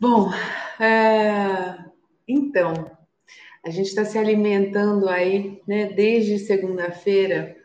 [0.00, 0.30] Bom,
[0.80, 1.76] é...
[2.26, 2.96] então,
[3.64, 7.56] a gente está se alimentando aí, né, desde segunda-feira.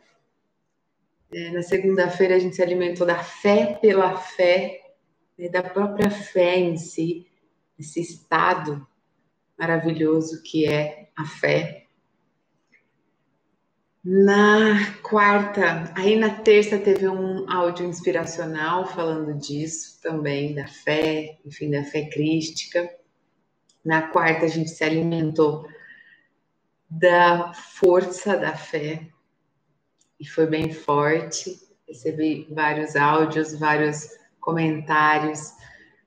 [1.32, 4.82] É, na segunda-feira a gente se alimentou da fé pela fé,
[5.38, 7.28] né, da própria fé em si,
[7.78, 8.86] esse estado
[9.58, 11.83] maravilhoso que é a fé.
[14.06, 21.72] Na quarta, aí na terça teve um áudio inspiracional falando disso também, da fé, enfim,
[21.72, 22.94] da fé crística.
[23.84, 25.66] Na quarta, a gente se alimentou
[26.90, 29.08] da força da fé
[30.20, 31.58] e foi bem forte.
[31.88, 35.54] Recebi vários áudios, vários comentários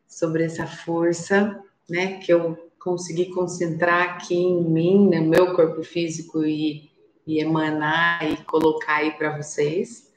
[0.06, 6.44] sobre essa força, né, que eu consegui concentrar aqui em mim, no meu corpo físico
[6.44, 6.94] e
[7.26, 10.12] e emanar e colocar aí para vocês.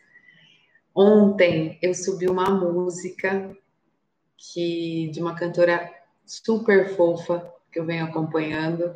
[0.94, 3.56] Ontem eu subi uma música
[4.38, 5.92] que de uma cantora
[6.26, 8.96] super fofa que eu venho acompanhando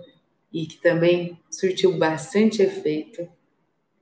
[0.52, 3.28] e que também surtiu bastante efeito.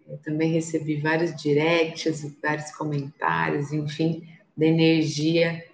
[0.07, 5.65] Eu também recebi vários directs, vários comentários, enfim, da energia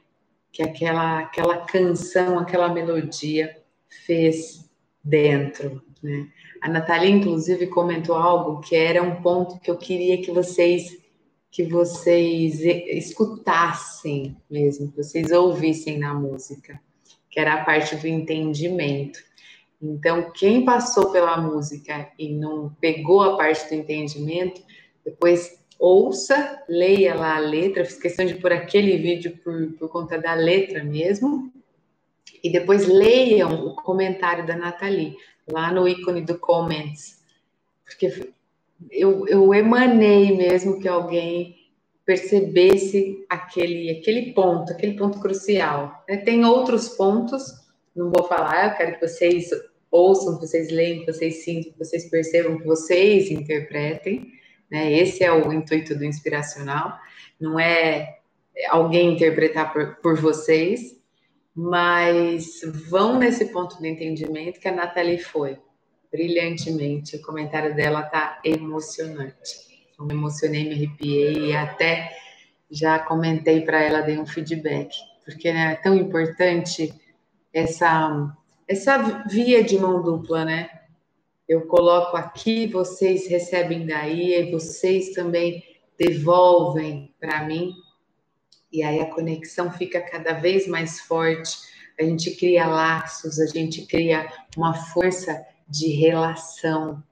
[0.52, 4.70] que aquela aquela canção, aquela melodia fez
[5.04, 6.28] dentro, né?
[6.62, 10.98] A Natália, inclusive, comentou algo que era um ponto que eu queria que vocês
[11.50, 16.80] que vocês escutassem mesmo, que vocês ouvissem na música,
[17.31, 19.17] que era a parte do entendimento.
[19.81, 24.61] Então, quem passou pela música e não pegou a parte do entendimento,
[25.04, 30.17] depois ouça, leia lá a letra, fiz questão de pôr aquele vídeo por, por conta
[30.20, 31.52] da letra mesmo,
[32.44, 35.16] e depois leiam o comentário da Nathalie
[35.52, 37.23] lá no ícone do comments,
[37.84, 38.31] porque
[38.92, 41.56] eu, eu emanei mesmo que alguém
[42.06, 46.04] percebesse aquele, aquele ponto, aquele ponto crucial.
[46.08, 46.17] Né?
[46.17, 47.44] Tem outros pontos,
[47.95, 49.50] não vou falar, eu quero que vocês
[49.92, 54.32] ouçam, que vocês leiam, que vocês sintam, que vocês percebam, que vocês interpretem.
[54.72, 54.94] Né?
[54.94, 56.98] Esse é o intuito do inspiracional,
[57.39, 58.20] não é
[58.70, 60.96] alguém interpretar por, por vocês,
[61.58, 65.58] mas vão nesse ponto de entendimento que a Nathalie foi
[66.12, 67.16] brilhantemente.
[67.16, 69.88] O comentário dela tá emocionante.
[69.98, 72.16] Eu me emocionei, me arrepiei e até
[72.70, 74.95] já comentei para ela, dei um feedback,
[75.26, 76.94] porque né, é tão importante
[77.52, 78.38] essa
[78.68, 80.70] essa via de mão dupla, né?
[81.48, 85.64] Eu coloco aqui, vocês recebem daí, e vocês também
[85.98, 87.74] devolvem para mim
[88.72, 91.58] e aí a conexão fica cada vez mais forte,
[92.00, 97.04] a gente cria laços, a gente cria uma força de relação.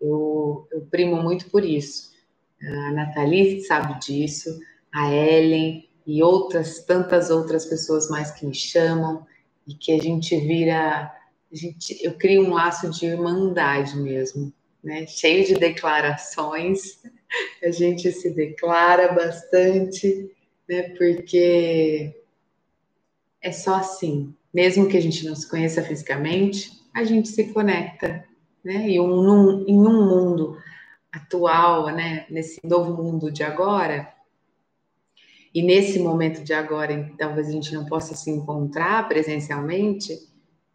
[0.00, 2.12] Eu, eu primo muito por isso.
[2.60, 4.58] A Nathalie sabe disso,
[4.92, 9.26] a Ellen e outras, tantas outras pessoas mais que me chamam,
[9.66, 11.10] e que a gente vira,
[11.52, 15.06] a gente, eu crio um laço de irmandade mesmo, né?
[15.06, 17.00] Cheio de declarações,
[17.62, 20.30] a gente se declara bastante,
[20.68, 20.94] né?
[20.96, 22.14] Porque
[23.40, 28.24] é só assim, mesmo que a gente não se conheça fisicamente, a gente se conecta,
[28.64, 28.88] né?
[28.88, 30.58] E um, num, em um mundo
[31.12, 32.26] atual, né?
[32.30, 34.12] Nesse novo mundo de agora,
[35.54, 40.18] e nesse momento de agora, talvez a gente não possa se encontrar presencialmente,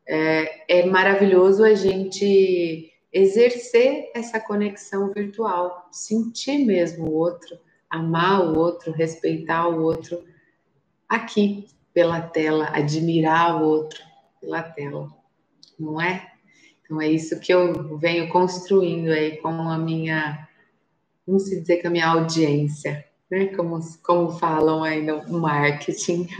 [0.07, 8.57] é, é maravilhoso a gente exercer essa conexão virtual, sentir mesmo o outro, amar o
[8.57, 10.23] outro, respeitar o outro
[11.07, 13.99] aqui pela tela, admirar o outro
[14.39, 15.09] pela tela,
[15.79, 16.31] não é?
[16.83, 20.47] Então é isso que eu venho construindo aí com a minha,
[21.25, 23.47] vamos dizer que a minha audiência, né?
[23.47, 26.27] Como, como falam aí no marketing.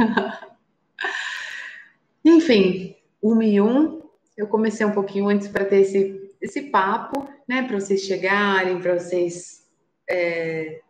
[2.24, 4.02] Enfim, um e um,
[4.38, 7.64] eu comecei um pouquinho antes para ter esse, esse papo, né?
[7.64, 9.68] Para vocês chegarem, para vocês
[10.10, 10.81] é,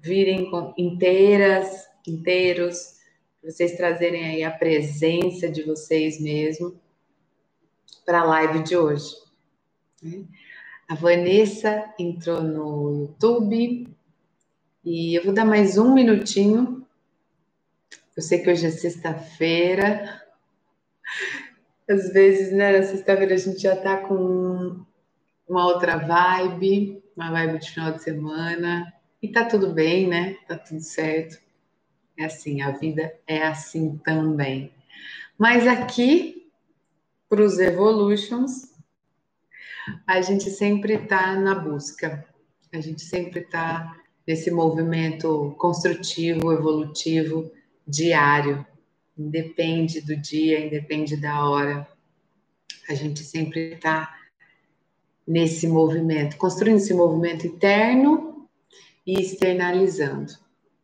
[0.00, 2.98] virem inteiras, inteiros,
[3.42, 6.80] vocês trazerem aí a presença de vocês mesmo
[8.04, 9.14] para a live de hoje.
[10.88, 13.88] A Vanessa entrou no YouTube
[14.84, 16.86] e eu vou dar mais um minutinho.
[18.16, 20.22] Eu sei que hoje é sexta-feira.
[21.88, 24.84] Às vezes, né, na sexta-feira a gente já está com
[25.48, 28.92] uma outra vibe, uma vibe de final de semana.
[29.20, 30.36] E tá tudo bem, né?
[30.46, 31.38] Tá tudo certo.
[32.16, 34.72] É assim, a vida é assim também.
[35.36, 36.50] Mas aqui,
[37.28, 38.72] para os Evolutions,
[40.06, 42.24] a gente sempre está na busca,
[42.72, 47.50] a gente sempre está nesse movimento construtivo, evolutivo,
[47.86, 48.66] diário,
[49.16, 51.88] independe do dia, independe da hora.
[52.88, 54.14] A gente sempre está
[55.26, 58.27] nesse movimento, construindo esse movimento interno
[59.08, 60.34] e externalizando,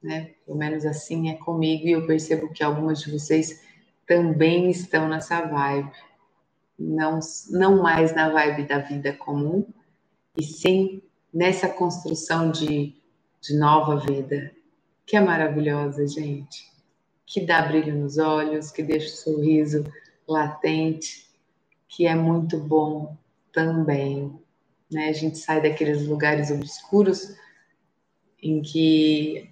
[0.02, 0.30] né?
[0.46, 3.62] Pelo menos assim é comigo e eu percebo que algumas de vocês
[4.06, 5.92] também estão nessa vibe.
[6.78, 9.66] Não, não mais na vibe da vida comum,
[10.38, 12.96] e sim nessa construção de,
[13.42, 14.50] de nova vida,
[15.04, 16.72] que é maravilhosa, gente
[17.26, 19.84] que dá brilho nos olhos, que deixa o sorriso
[20.26, 21.28] latente,
[21.88, 23.16] que é muito bom
[23.52, 24.32] também.
[24.90, 25.08] Né?
[25.08, 27.36] A gente sai daqueles lugares obscuros
[28.44, 29.50] em que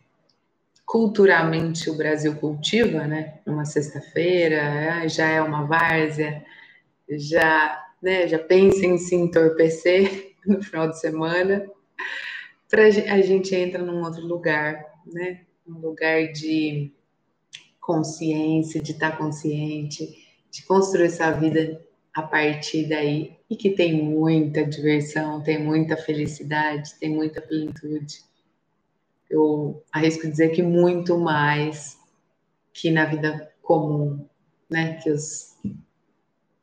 [0.84, 3.40] culturalmente o Brasil cultiva, né?
[3.46, 4.60] Numa sexta-feira,
[5.00, 6.44] ah, já é uma várzea,
[7.08, 11.66] já, né, já pensa em se entorpecer no final de semana.
[12.68, 15.40] Pra, a gente entra num outro lugar, né?
[15.66, 16.92] Um lugar de
[17.80, 20.06] consciência, de estar consciente,
[20.50, 21.82] de construir essa vida
[22.14, 28.30] a partir daí e que tem muita diversão, tem muita felicidade, tem muita plenitude.
[29.32, 31.98] Eu arrisco dizer que muito mais
[32.72, 34.28] que na vida comum,
[34.70, 35.56] né, que os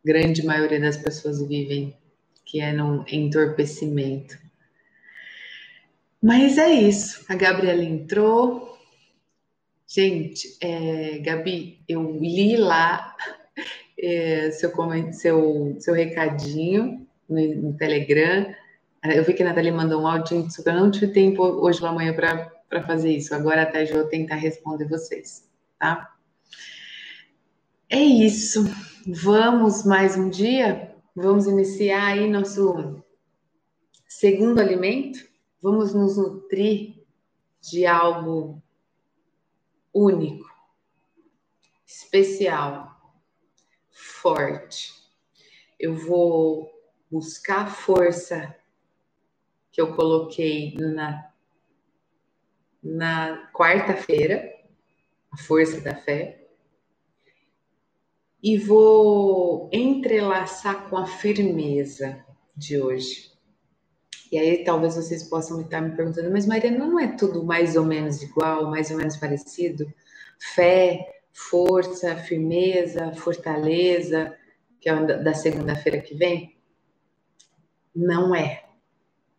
[0.06, 1.98] grande maioria das pessoas vivem,
[2.46, 4.38] que é num entorpecimento.
[6.22, 7.26] Mas é isso.
[7.28, 8.70] A Gabriela entrou,
[9.92, 13.16] Gente, é, Gabi, eu li lá
[13.98, 14.72] é, seu,
[15.14, 18.54] seu, seu recadinho no, no, Telegram.
[19.04, 22.14] Eu vi que a Nathalie mandou um áudio, eu não tive tempo hoje pela manhã
[22.14, 22.52] para
[22.86, 23.34] fazer isso.
[23.34, 26.16] Agora até vou tentar responder vocês, tá?
[27.90, 28.64] É isso.
[29.08, 30.96] Vamos mais um dia?
[31.16, 33.04] Vamos iniciar aí nosso
[34.08, 35.28] segundo alimento?
[35.62, 37.04] Vamos nos nutrir
[37.62, 38.62] de algo
[39.94, 40.46] único,
[41.86, 42.96] especial,
[43.92, 44.94] forte.
[45.80, 46.72] Eu vou
[47.10, 48.56] buscar a força
[49.72, 51.29] que eu coloquei na,
[52.82, 54.54] na quarta-feira,
[55.32, 56.48] a força da fé,
[58.42, 63.32] e vou entrelaçar com a firmeza de hoje.
[64.32, 67.84] E aí talvez vocês possam estar me perguntando, mas Mariana, não é tudo mais ou
[67.84, 69.92] menos igual, mais ou menos parecido?
[70.54, 74.36] Fé, força, firmeza, fortaleza,
[74.80, 76.58] que é da segunda-feira que vem?
[77.94, 78.66] Não é.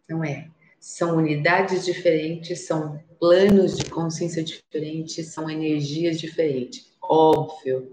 [0.09, 0.50] Não é.
[0.81, 6.91] São unidades diferentes, são planos de consciência diferentes, são energias diferentes.
[7.03, 7.93] Óbvio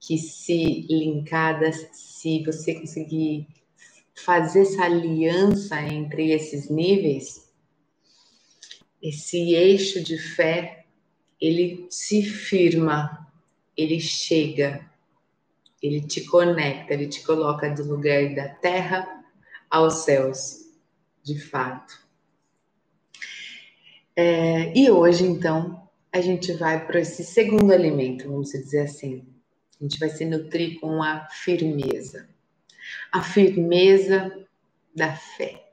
[0.00, 3.46] que se linkadas, se você conseguir
[4.12, 7.48] fazer essa aliança entre esses níveis,
[9.00, 10.84] esse eixo de fé,
[11.40, 13.30] ele se firma,
[13.76, 14.90] ele chega,
[15.80, 19.24] ele te conecta, ele te coloca do lugar da terra
[19.70, 20.72] aos céus,
[21.22, 22.05] de fato.
[24.16, 29.26] É, e hoje, então, a gente vai para esse segundo alimento, vamos dizer assim.
[29.78, 32.26] A gente vai se nutrir com a firmeza
[33.12, 34.46] a firmeza
[34.94, 35.72] da fé.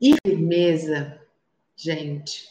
[0.00, 1.20] E firmeza,
[1.76, 2.48] gente,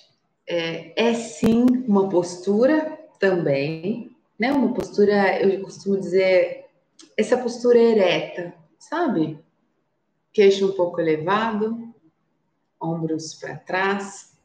[0.48, 4.54] é, é sim uma postura também, né?
[4.54, 6.66] Uma postura, eu costumo dizer,
[7.18, 9.38] essa postura ereta, sabe?
[10.32, 11.91] Queixo um pouco elevado,
[12.82, 14.38] ombros para trás,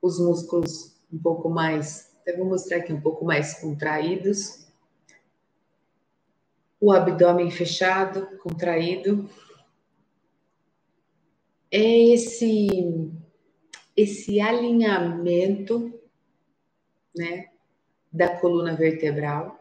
[0.00, 4.68] os músculos um pouco mais, até vou mostrar aqui um pouco mais contraídos
[6.80, 9.28] o abdômen fechado, contraído.
[11.70, 13.12] É esse
[13.96, 15.92] esse alinhamento,
[17.14, 17.48] né,
[18.12, 19.58] da coluna vertebral.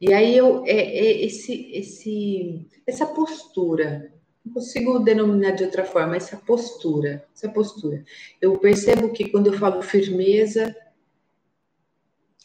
[0.00, 4.12] E aí eu é, é esse esse essa postura,
[4.44, 8.04] não consigo denominar de outra forma, essa postura, essa postura.
[8.40, 10.74] Eu percebo que quando eu falo firmeza,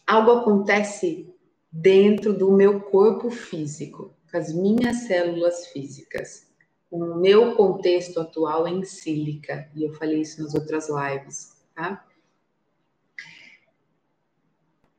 [0.06, 1.34] algo acontece
[1.72, 6.48] dentro do meu corpo físico, com as minhas células físicas,
[6.90, 12.06] com o meu contexto atual em sílica, e eu falei isso nas outras lives, tá?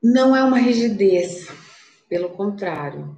[0.03, 1.47] Não é uma rigidez,
[2.09, 3.17] pelo contrário,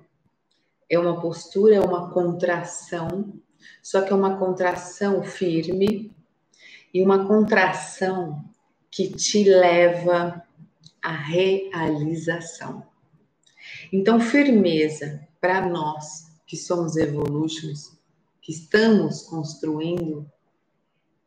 [0.89, 3.33] é uma postura, é uma contração,
[3.83, 6.13] só que é uma contração firme
[6.93, 8.45] e uma contração
[8.91, 10.43] que te leva
[11.03, 12.87] à realização.
[13.93, 17.97] Então, firmeza para nós que somos evolutions,
[18.41, 20.31] que estamos construindo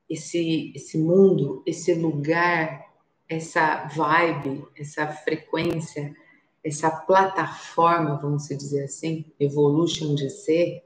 [0.10, 2.90] esse, esse mundo, esse lugar
[3.30, 6.16] essa vibe, essa frequência,
[6.64, 10.84] essa plataforma, vamos dizer assim, evolution de ser,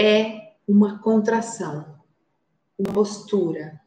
[0.00, 2.00] é uma contração,
[2.78, 3.78] uma postura,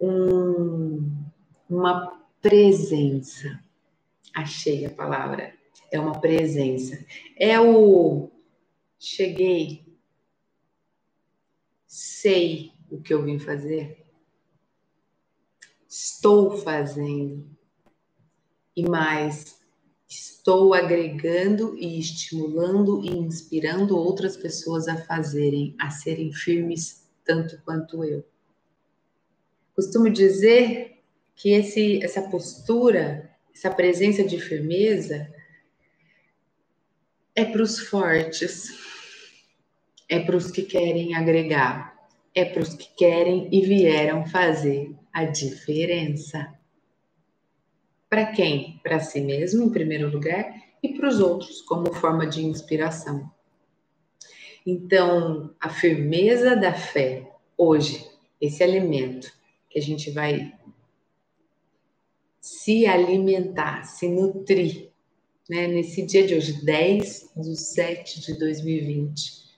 [0.00, 1.12] um,
[1.68, 3.60] uma presença.
[4.32, 5.52] Achei a palavra.
[5.90, 7.04] É uma presença.
[7.36, 8.30] É o
[9.00, 9.84] cheguei,
[11.88, 14.06] sei o que eu vim fazer,
[15.88, 17.50] estou fazendo
[18.76, 19.59] e mais,
[20.40, 28.02] estou agregando e estimulando e inspirando outras pessoas a fazerem, a serem firmes tanto quanto
[28.02, 28.24] eu.
[29.76, 30.98] Costumo dizer
[31.36, 35.30] que esse, essa postura, essa presença de firmeza
[37.34, 38.68] é para os fortes,
[40.08, 41.94] é para os que querem agregar,
[42.34, 46.59] é para os que querem e vieram fazer a diferença.
[48.10, 48.80] Para quem?
[48.82, 50.52] Para si mesmo, em primeiro lugar,
[50.82, 53.30] e para os outros, como forma de inspiração.
[54.66, 58.04] Então, a firmeza da fé, hoje,
[58.40, 59.32] esse alimento
[59.68, 60.52] que a gente vai
[62.40, 64.90] se alimentar, se nutrir,
[65.48, 69.50] né, nesse dia de hoje, 10 de 7 de 2020,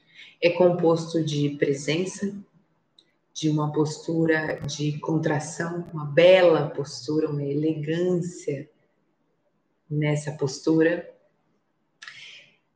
[0.43, 2.37] é composto de presença,
[3.33, 8.69] de uma postura de contração, uma bela postura, uma elegância
[9.91, 11.09] nessa postura,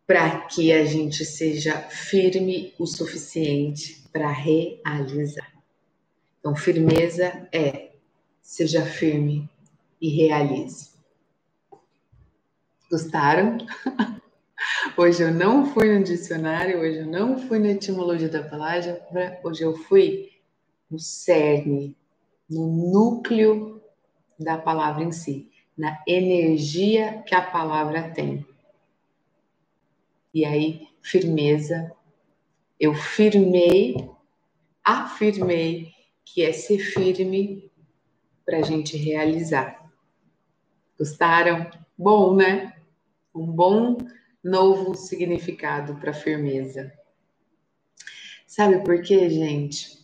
[0.07, 5.53] para que a gente seja firme o suficiente para realizar.
[6.39, 7.87] Então, firmeza é
[8.41, 9.51] seja firme
[10.01, 10.91] e realize.
[12.89, 13.59] Gostaram?
[14.97, 19.07] Hoje eu não fui no dicionário, hoje eu não fui na etimologia da palavra,
[19.45, 20.31] hoje eu fui
[20.90, 21.97] no cerne,
[22.49, 23.83] no núcleo
[24.38, 28.47] da palavra em si, na energia que a palavra tem.
[30.33, 31.93] E aí, firmeza,
[32.78, 33.97] eu firmei,
[34.85, 35.93] afirmei
[36.25, 37.71] que é ser firme
[38.45, 39.90] para a gente realizar.
[40.99, 41.71] Gostaram?
[41.97, 42.75] Bom, né?
[43.35, 43.97] Um bom
[44.43, 46.93] novo significado para firmeza.
[48.47, 49.96] Sabe por quê, gente?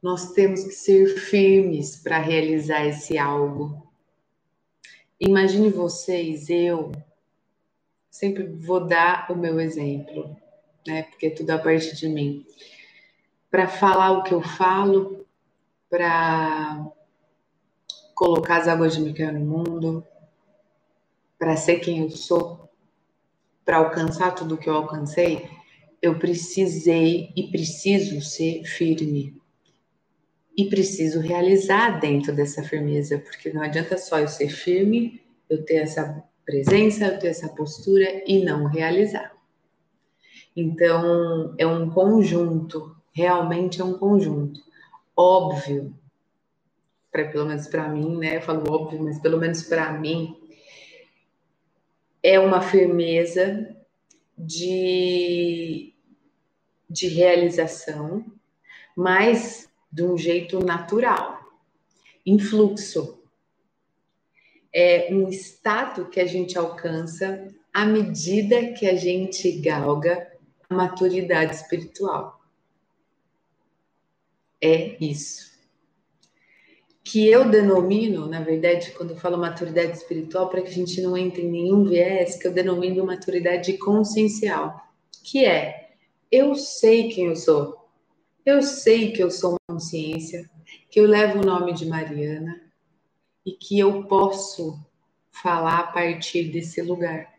[0.00, 3.90] Nós temos que ser firmes para realizar esse algo.
[5.18, 6.92] Imagine vocês, eu
[8.08, 10.36] sempre vou dar o meu exemplo,
[10.86, 11.02] né?
[11.02, 12.46] Porque é tudo a partir de mim.
[13.50, 15.26] Para falar o que eu falo,
[15.90, 16.86] para
[18.14, 20.06] colocar as águas de Micael no mundo,
[21.36, 22.70] para ser quem eu sou,
[23.64, 25.50] para alcançar tudo que eu alcancei,
[26.00, 29.37] eu precisei e preciso ser firme
[30.58, 35.76] e preciso realizar dentro dessa firmeza, porque não adianta só eu ser firme, eu ter
[35.76, 39.32] essa presença, eu ter essa postura e não realizar.
[40.56, 44.60] Então, é um conjunto, realmente é um conjunto.
[45.16, 45.94] Óbvio,
[47.12, 48.38] pra, pelo menos para mim, né?
[48.38, 50.36] Eu falo óbvio, mas pelo menos para mim,
[52.20, 53.76] é uma firmeza
[54.36, 55.94] de,
[56.90, 58.24] de realização,
[58.96, 61.38] mas de um jeito natural,
[62.24, 63.18] em fluxo.
[64.72, 70.30] É um estado que a gente alcança à medida que a gente galga
[70.68, 72.38] a maturidade espiritual.
[74.60, 75.48] É isso.
[77.02, 81.16] Que eu denomino, na verdade, quando eu falo maturidade espiritual, para que a gente não
[81.16, 84.78] entre em nenhum viés, que eu denomino maturidade consciencial,
[85.24, 85.92] que é
[86.30, 87.77] eu sei quem eu sou,
[88.48, 90.48] eu sei que eu sou uma consciência,
[90.90, 92.60] que eu levo o nome de Mariana
[93.44, 94.78] e que eu posso
[95.30, 97.34] falar a partir desse lugar.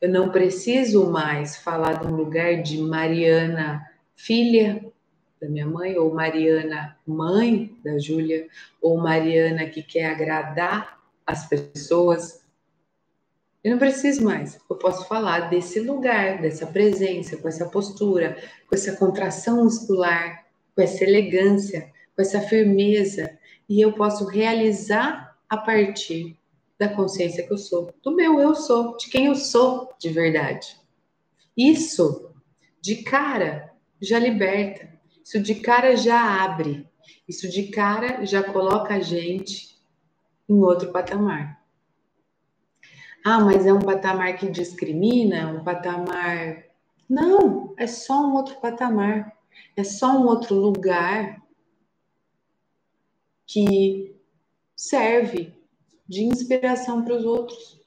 [0.00, 3.84] Eu não preciso mais falar de um lugar de Mariana,
[4.14, 4.84] filha
[5.40, 8.46] da minha mãe, ou Mariana, mãe da Júlia,
[8.80, 12.45] ou Mariana que quer agradar as pessoas.
[13.66, 14.60] Eu não preciso mais.
[14.70, 20.80] Eu posso falar desse lugar, dessa presença, com essa postura, com essa contração muscular, com
[20.80, 23.36] essa elegância, com essa firmeza.
[23.68, 26.38] E eu posso realizar a partir
[26.78, 30.76] da consciência que eu sou, do meu eu sou, de quem eu sou de verdade.
[31.56, 32.30] Isso,
[32.80, 34.88] de cara, já liberta.
[35.24, 36.86] Isso de cara já abre.
[37.26, 39.76] Isso de cara já coloca a gente
[40.48, 41.65] em outro patamar.
[43.28, 46.64] Ah, mas é um patamar que discrimina, um patamar.
[47.10, 49.36] Não, é só um outro patamar.
[49.76, 51.42] É só um outro lugar
[53.44, 54.14] que
[54.76, 55.52] serve
[56.06, 57.80] de inspiração para os outros.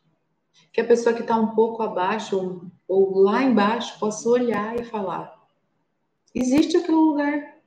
[0.74, 4.84] Que a pessoa que está um pouco abaixo ou, ou lá embaixo possa olhar e
[4.84, 5.42] falar:
[6.36, 7.58] existe aquele lugar,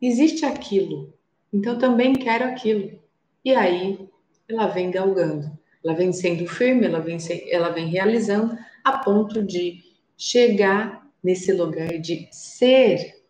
[0.00, 1.12] existe aquilo,
[1.52, 2.96] então também quero aquilo.
[3.44, 4.08] E aí
[4.48, 5.50] ela vem galgando,
[5.84, 7.18] ela vem sendo firme, ela vem,
[7.50, 9.82] ela vem realizando a ponto de
[10.16, 13.22] chegar nesse lugar de ser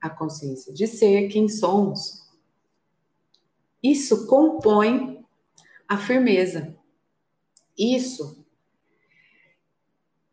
[0.00, 2.26] a consciência, de ser quem somos.
[3.82, 5.24] Isso compõe
[5.88, 6.74] a firmeza.
[7.78, 8.44] Isso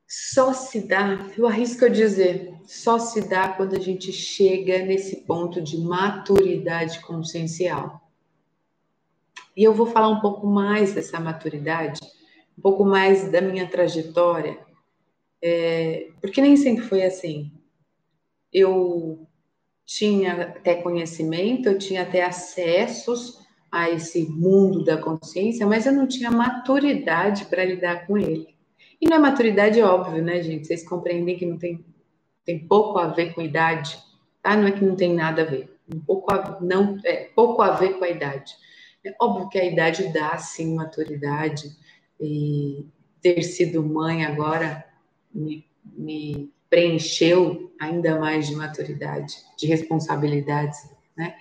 [0.07, 5.21] só se dá, eu arrisco a dizer, só se dá quando a gente chega nesse
[5.21, 8.02] ponto de maturidade consciencial.
[9.55, 11.99] E eu vou falar um pouco mais dessa maturidade,
[12.57, 14.57] um pouco mais da minha trajetória,
[15.41, 17.51] é, porque nem sempre foi assim.
[18.51, 19.27] Eu
[19.85, 26.07] tinha até conhecimento, eu tinha até acessos a esse mundo da consciência, mas eu não
[26.07, 28.53] tinha maturidade para lidar com ele.
[29.01, 30.67] E não é maturidade óbvio, né, gente?
[30.67, 31.83] Vocês compreendem que não tem,
[32.45, 33.97] tem pouco a ver com idade,
[34.41, 34.55] tá?
[34.55, 35.75] Não é que não tem nada a ver.
[35.93, 38.53] Um pouco a, não, é, pouco a ver com a idade.
[39.05, 41.75] É óbvio que a idade dá, sim, maturidade.
[42.19, 42.85] E
[43.21, 44.85] ter sido mãe agora
[45.33, 51.35] me, me preencheu ainda mais de maturidade, de responsabilidades, né?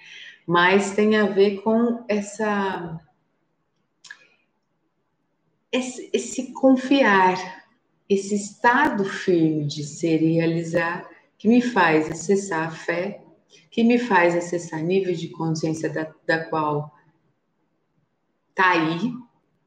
[0.46, 3.00] Mas tem a ver com essa
[5.70, 7.64] esse, esse confiar,
[8.08, 13.22] esse estado firme de ser e realizar que me faz acessar a fé,
[13.70, 16.92] que me faz acessar níveis de consciência da, da qual
[18.52, 19.12] está aí,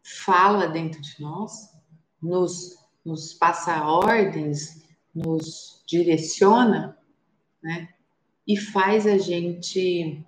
[0.03, 1.75] fala dentro de nós,
[2.21, 6.97] nos, nos passa ordens, nos direciona,
[7.61, 7.89] né?
[8.47, 10.23] E faz a gente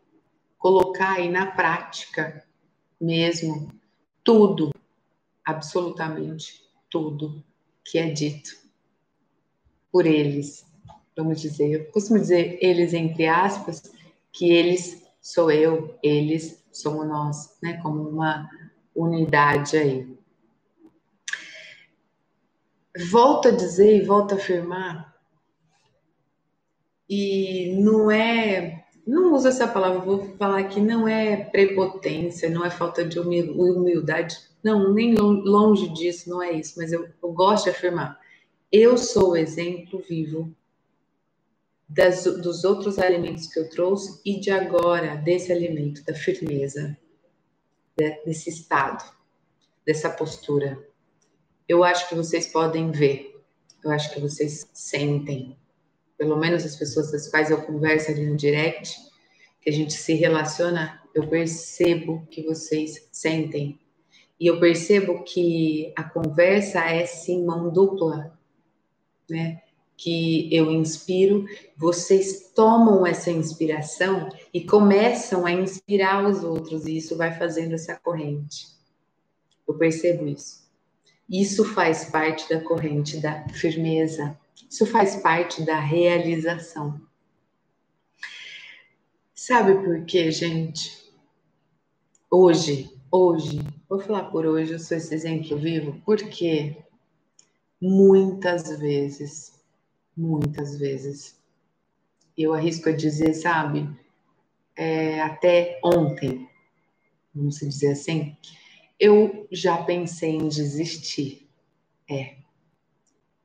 [0.58, 2.44] colocar aí na prática
[3.00, 3.72] mesmo
[4.24, 4.72] tudo,
[5.46, 7.44] absolutamente tudo
[7.86, 8.58] que é dito
[9.92, 10.66] por eles.
[11.16, 13.84] Vamos dizer, eu costumo dizer eles entre aspas,
[14.32, 17.80] que eles sou eu, eles somos nós, né?
[17.82, 18.50] Como uma
[18.96, 20.18] unidade aí.
[23.12, 25.16] Volto a dizer e volto a afirmar,
[27.10, 32.70] e não é, não uso essa palavra, vou falar que não é prepotência, não é
[32.70, 37.70] falta de humildade, não, nem longe disso, não é isso, mas eu, eu gosto de
[37.70, 38.20] afirmar.
[38.72, 40.52] Eu sou o exemplo vivo
[41.88, 46.98] das, dos outros alimentos que eu trouxe e de agora, desse alimento, da firmeza,
[48.26, 49.04] desse estado,
[49.86, 50.78] dessa postura.
[51.68, 53.42] Eu acho que vocês podem ver,
[53.84, 55.58] eu acho que vocês sentem,
[56.18, 58.98] pelo menos as pessoas das quais eu converso ali no direct,
[59.62, 63.80] que a gente se relaciona, eu percebo que vocês sentem.
[64.40, 68.38] E eu percebo que a conversa é sim mão dupla,
[69.30, 69.62] né?
[69.98, 77.18] Que eu inspiro, vocês tomam essa inspiração e começam a inspirar os outros, e isso
[77.18, 78.68] vai fazendo essa corrente.
[79.68, 80.68] Eu percebo isso.
[81.28, 87.02] Isso faz parte da corrente da firmeza, isso faz parte da realização.
[89.34, 91.12] Sabe por quê, gente?
[92.30, 96.78] Hoje, hoje, vou falar por hoje, eu sou esse exemplo vivo, porque
[97.82, 99.57] muitas vezes
[100.18, 101.40] muitas vezes.
[102.36, 103.88] Eu arrisco a dizer, sabe,
[104.76, 106.50] é, até ontem,
[107.34, 108.36] vamos dizer assim,
[109.00, 111.48] eu já pensei em desistir.
[112.10, 112.38] É.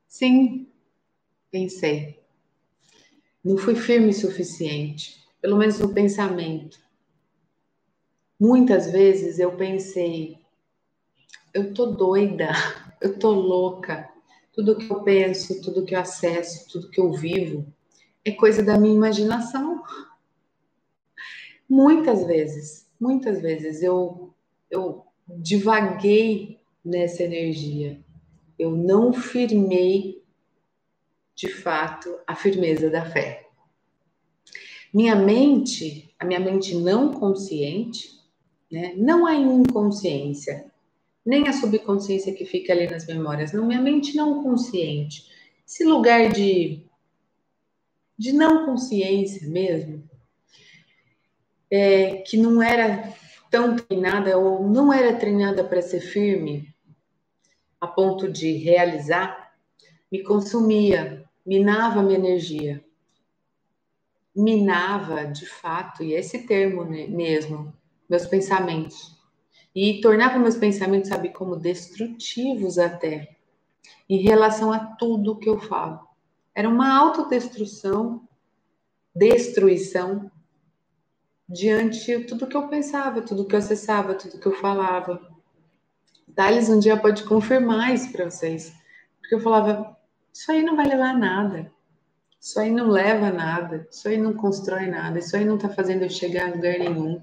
[0.06, 0.68] Sim,
[1.50, 2.22] pensei.
[3.44, 6.78] Não fui firme o suficiente, pelo menos no pensamento.
[8.38, 10.38] Muitas vezes eu pensei,
[11.52, 12.50] eu tô doida,
[13.00, 14.11] eu tô louca,
[14.52, 17.66] tudo que eu penso, tudo que eu acesso, tudo que eu vivo
[18.24, 19.82] é coisa da minha imaginação.
[21.68, 24.34] Muitas vezes, muitas vezes eu,
[24.70, 28.00] eu divaguei nessa energia.
[28.58, 30.22] Eu não firmei
[31.34, 33.48] de fato a firmeza da fé.
[34.92, 38.10] Minha mente, a minha mente não consciente,
[38.70, 38.92] né?
[38.96, 40.70] não a inconsciência,
[41.24, 45.30] nem a subconsciência que fica ali nas memórias, não, minha mente não consciente.
[45.66, 46.84] Esse lugar de,
[48.18, 50.08] de não consciência mesmo,
[51.70, 53.14] é, que não era
[53.50, 56.74] tão treinada ou não era treinada para ser firme
[57.80, 59.54] a ponto de realizar,
[60.10, 62.84] me consumia, minava minha energia.
[64.34, 67.72] Minava, de fato, e esse termo mesmo,
[68.08, 69.21] meus pensamentos
[69.74, 73.36] e tornava meus pensamentos, sabe, como destrutivos até,
[74.08, 76.00] em relação a tudo que eu falo.
[76.54, 78.28] Era uma autodestrução,
[79.14, 80.30] destruição
[81.48, 85.20] diante de tudo que eu pensava, tudo que eu acessava, tudo que eu falava.
[86.34, 88.72] Thales um dia pode confirmar isso para vocês,
[89.20, 89.96] porque eu falava,
[90.32, 91.72] isso aí não vai levar a nada.
[92.40, 95.68] Isso aí não leva a nada, isso aí não constrói nada, isso aí não está
[95.68, 97.22] fazendo eu chegar a lugar nenhum.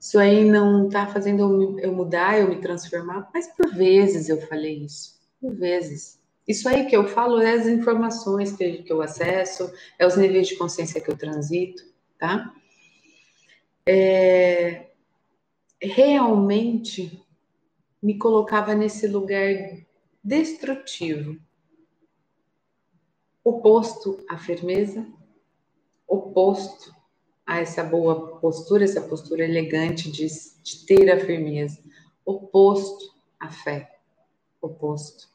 [0.00, 3.28] Isso aí não está fazendo eu mudar, eu me transformar.
[3.34, 6.18] Mas por vezes eu falei isso, por vezes.
[6.48, 10.56] Isso aí que eu falo é as informações que, eu acesso, é os níveis de
[10.56, 11.82] consciência que eu transito,
[12.18, 12.50] tá?
[13.86, 14.88] É,
[15.80, 17.22] realmente
[18.02, 19.54] me colocava nesse lugar
[20.24, 21.38] destrutivo,
[23.44, 25.06] oposto à firmeza,
[26.08, 26.99] oposto
[27.50, 30.24] a essa boa postura, essa postura elegante de,
[30.62, 31.80] de ter a firmeza,
[32.24, 33.98] oposto à fé,
[34.62, 35.28] oposto.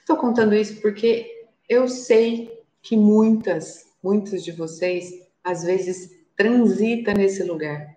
[0.00, 7.44] Estou contando isso porque eu sei que muitas, muitos de vocês, às vezes, transita nesse
[7.44, 7.96] lugar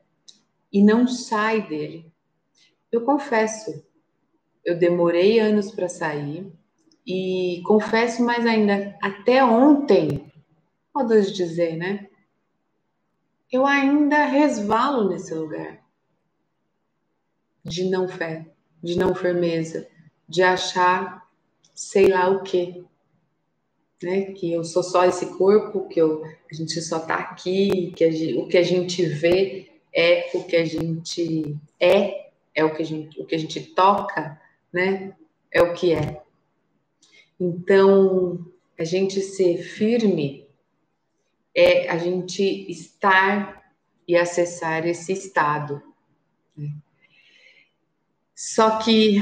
[0.72, 2.14] e não sai dele.
[2.92, 3.84] Eu confesso,
[4.64, 6.54] eu demorei anos para sair
[7.04, 10.32] e confesso mais ainda, até ontem,
[10.94, 12.08] modo dizer, né?
[13.52, 15.84] Eu ainda resvalo nesse lugar
[17.64, 18.46] de não fé,
[18.82, 19.88] de não firmeza,
[20.28, 21.26] de achar
[21.74, 22.84] sei lá o quê,
[24.02, 24.32] né?
[24.32, 28.06] Que eu sou só esse corpo, que eu, a gente só tá aqui, que
[28.38, 32.86] o que a gente vê é o que a gente é, é o que a
[32.86, 34.40] gente, o que a gente toca,
[34.72, 35.14] né?
[35.52, 36.22] É o que é.
[37.40, 38.46] Então,
[38.80, 40.45] a gente ser firme
[41.56, 43.64] é a gente estar
[44.06, 45.82] e acessar esse estado.
[46.56, 46.70] Né?
[48.36, 49.20] Só que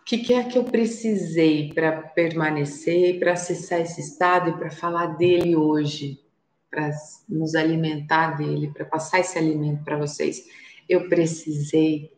[0.00, 4.70] o que, que é que eu precisei para permanecer, para acessar esse estado e para
[4.70, 6.22] falar dele hoje,
[6.70, 6.90] para
[7.28, 10.46] nos alimentar dele, para passar esse alimento para vocês?
[10.88, 12.12] Eu precisei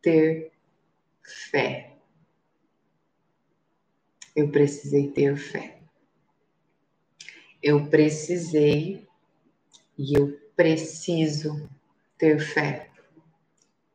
[0.00, 0.52] ter
[1.50, 1.96] fé.
[4.34, 5.79] Eu precisei ter fé.
[7.62, 9.06] Eu precisei
[9.98, 11.68] e eu preciso
[12.16, 12.90] ter fé.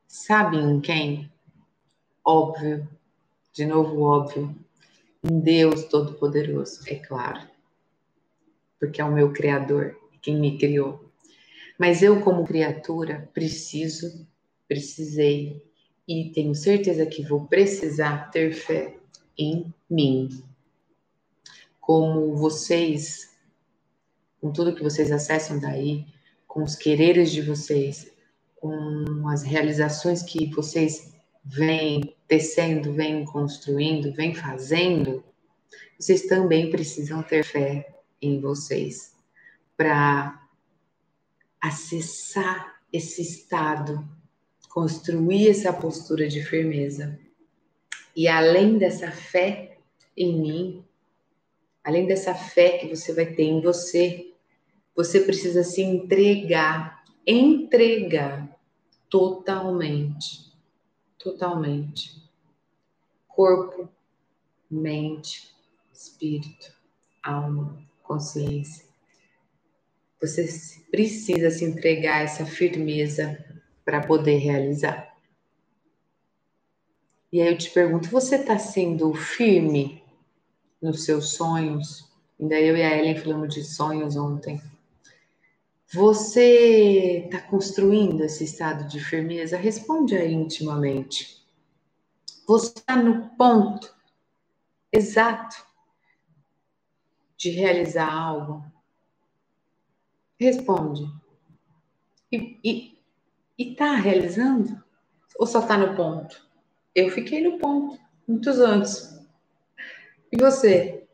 [0.07, 1.31] Sabe em quem?
[2.23, 2.87] Óbvio
[3.55, 4.53] de novo, óbvio,
[5.23, 7.39] em Deus Todo-Poderoso, é claro,
[8.77, 11.09] porque é o meu Criador, quem me criou.
[11.79, 14.27] Mas eu, como criatura, preciso,
[14.67, 15.63] precisei
[16.05, 18.97] e tenho certeza que vou precisar ter fé
[19.37, 20.43] em mim.
[21.79, 23.34] Como vocês,
[24.45, 26.05] com tudo que vocês acessam daí,
[26.47, 28.13] com os quereres de vocês,
[28.55, 35.23] com as realizações que vocês vem tecendo, vem construindo, vem fazendo,
[35.97, 39.15] vocês também precisam ter fé em vocês
[39.75, 40.47] para
[41.59, 44.07] acessar esse estado,
[44.69, 47.19] construir essa postura de firmeza.
[48.15, 49.79] E além dessa fé
[50.15, 50.85] em mim,
[51.83, 54.33] além dessa fé que você vai ter em você,
[54.95, 58.49] você precisa se entregar, entregar
[59.09, 60.45] totalmente
[61.25, 62.23] totalmente.
[63.27, 63.89] Corpo,
[64.69, 65.51] mente,
[65.91, 66.71] espírito,
[67.23, 68.85] alma, consciência.
[70.21, 70.47] Você
[70.91, 73.43] precisa se entregar essa firmeza
[73.83, 75.15] para poder realizar.
[77.31, 80.03] E aí eu te pergunto, você está sendo firme
[80.79, 82.07] nos seus sonhos?
[82.39, 84.61] Ainda eu e a Ellen falamos de sonhos ontem.
[85.95, 89.55] Você está construindo esse estado de firmeza?
[89.55, 91.41] Responde aí intimamente.
[92.45, 93.95] Você está no ponto
[94.91, 95.55] exato
[97.37, 98.61] de realizar algo?
[100.37, 101.03] Responde.
[102.29, 102.99] E
[103.57, 104.83] está realizando?
[105.39, 106.45] Ou só está no ponto?
[106.93, 109.17] Eu fiquei no ponto muitos anos.
[110.29, 111.07] E você?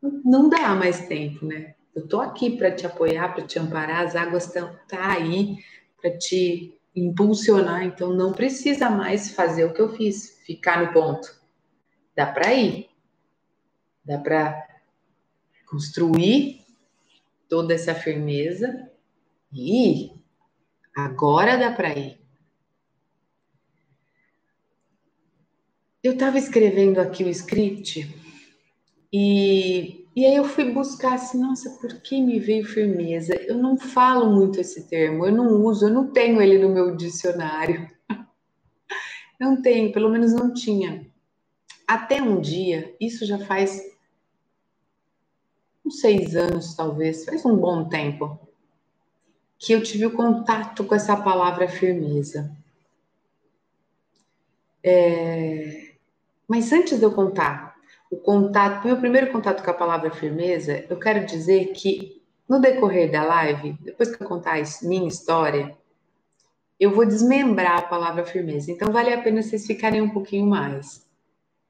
[0.00, 1.74] Não dá mais tempo, né?
[1.94, 5.58] Eu estou aqui para te apoiar, para te amparar, as águas estão tá aí
[6.00, 11.28] para te impulsionar, então não precisa mais fazer o que eu fiz, ficar no ponto.
[12.16, 12.88] Dá para ir.
[14.04, 14.66] Dá para
[15.66, 16.64] construir
[17.48, 18.90] toda essa firmeza
[19.52, 20.12] e
[20.94, 22.20] agora dá para ir.
[26.02, 28.14] Eu estava escrevendo aqui o script
[29.12, 33.34] e e aí eu fui buscar assim, nossa, por que me veio firmeza?
[33.34, 36.94] Eu não falo muito esse termo, eu não uso, eu não tenho ele no meu
[36.96, 37.90] dicionário.
[39.40, 41.04] Não tenho, pelo menos não tinha.
[41.86, 43.82] Até um dia, isso já faz
[45.84, 48.38] uns seis anos, talvez, faz um bom tempo,
[49.58, 52.56] que eu tive o contato com essa palavra firmeza.
[54.82, 55.94] É...
[56.46, 57.73] Mas antes de eu contar
[58.14, 63.10] o contato, meu primeiro contato com a palavra firmeza, eu quero dizer que no decorrer
[63.10, 65.76] da live, depois que eu contar a minha história,
[66.78, 68.70] eu vou desmembrar a palavra firmeza.
[68.70, 71.04] Então vale a pena vocês ficarem um pouquinho mais,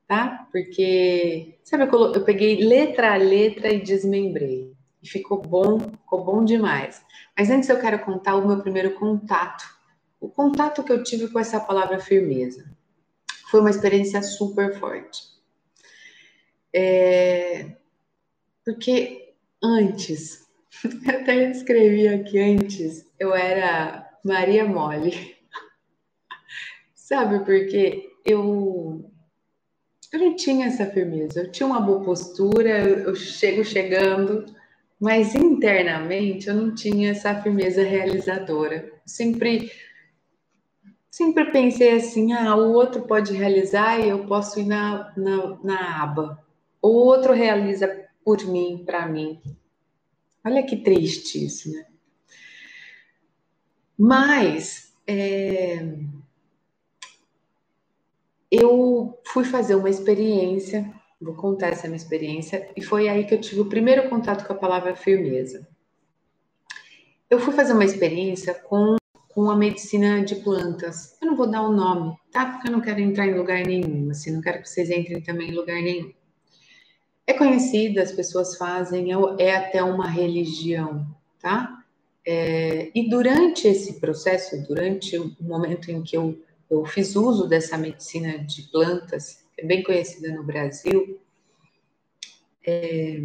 [0.06, 0.46] tá?
[0.52, 4.72] Porque, sabe, eu peguei letra a letra e desmembrei.
[5.02, 7.02] E ficou bom, ficou bom demais.
[7.36, 9.64] Mas antes eu quero contar o meu primeiro contato.
[10.20, 12.70] O contato que eu tive com essa palavra firmeza.
[13.50, 15.33] Foi uma experiência super forte.
[16.74, 17.76] É...
[18.64, 20.46] Porque antes,
[21.06, 25.36] até escrevi aqui antes, eu era Maria Mole.
[26.94, 28.10] Sabe por quê?
[28.24, 29.10] Eu,
[30.12, 31.42] eu não tinha essa firmeza.
[31.42, 34.46] Eu tinha uma boa postura, eu chego chegando,
[34.98, 38.90] mas internamente eu não tinha essa firmeza realizadora.
[39.04, 39.70] Sempre
[41.10, 46.02] sempre pensei assim: ah, o outro pode realizar e eu posso ir na, na, na
[46.02, 46.44] aba.
[46.84, 47.88] O outro realiza
[48.22, 49.40] por mim, para mim.
[50.44, 51.86] Olha que triste isso, né?
[53.96, 55.82] Mas é,
[58.50, 63.40] eu fui fazer uma experiência, vou contar essa minha experiência, e foi aí que eu
[63.40, 65.66] tive o primeiro contato com a palavra firmeza.
[67.30, 68.96] Eu fui fazer uma experiência com,
[69.30, 71.16] com a medicina de plantas.
[71.18, 72.44] Eu não vou dar o nome, tá?
[72.44, 75.48] Porque eu não quero entrar em lugar nenhum, assim, não quero que vocês entrem também
[75.48, 76.12] em lugar nenhum.
[77.26, 81.06] É conhecida, as pessoas fazem, é, é até uma religião,
[81.40, 81.82] tá?
[82.26, 86.38] É, e durante esse processo, durante o momento em que eu,
[86.70, 91.20] eu fiz uso dessa medicina de plantas, que é bem conhecida no Brasil,
[92.66, 93.22] é,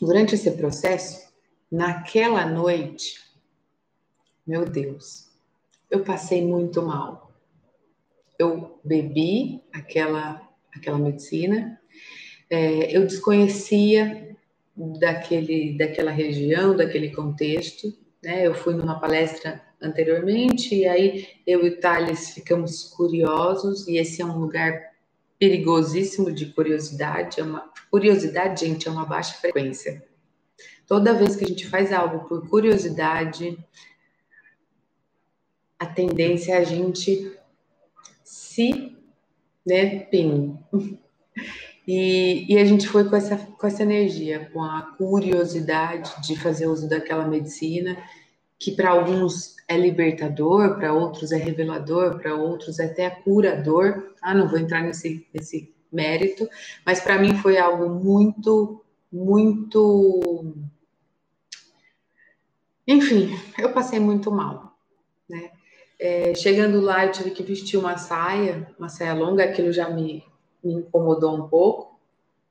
[0.00, 1.32] durante esse processo,
[1.70, 3.20] naquela noite,
[4.46, 5.30] meu Deus,
[5.90, 7.32] eu passei muito mal.
[8.38, 11.79] Eu bebi aquela, aquela medicina,
[12.50, 14.36] é, eu desconhecia
[14.76, 17.96] daquele, daquela região, daquele contexto.
[18.22, 18.46] Né?
[18.46, 24.26] Eu fui numa palestra anteriormente e aí eu e Thales ficamos curiosos e esse é
[24.26, 24.90] um lugar
[25.38, 27.40] perigosíssimo de curiosidade.
[27.40, 30.04] É uma, curiosidade, gente, é uma baixa frequência.
[30.86, 33.56] Toda vez que a gente faz algo por curiosidade,
[35.78, 37.38] a tendência é a gente
[38.22, 38.96] se,
[39.64, 40.58] né, pin.
[41.92, 46.68] E, e, a gente foi com essa, com essa energia, com a curiosidade de fazer
[46.68, 48.00] uso daquela medicina,
[48.56, 54.14] que para alguns é libertador, para outros é revelador, para outros é até curador.
[54.22, 56.48] Ah, não vou entrar nesse, nesse mérito,
[56.86, 60.54] mas para mim foi algo muito, muito.
[62.86, 64.78] Enfim, eu passei muito mal,
[65.28, 65.50] né?
[65.98, 70.29] É, chegando lá, eu tive que vestir uma saia, uma saia longa, aquilo já me
[70.62, 71.98] me incomodou um pouco,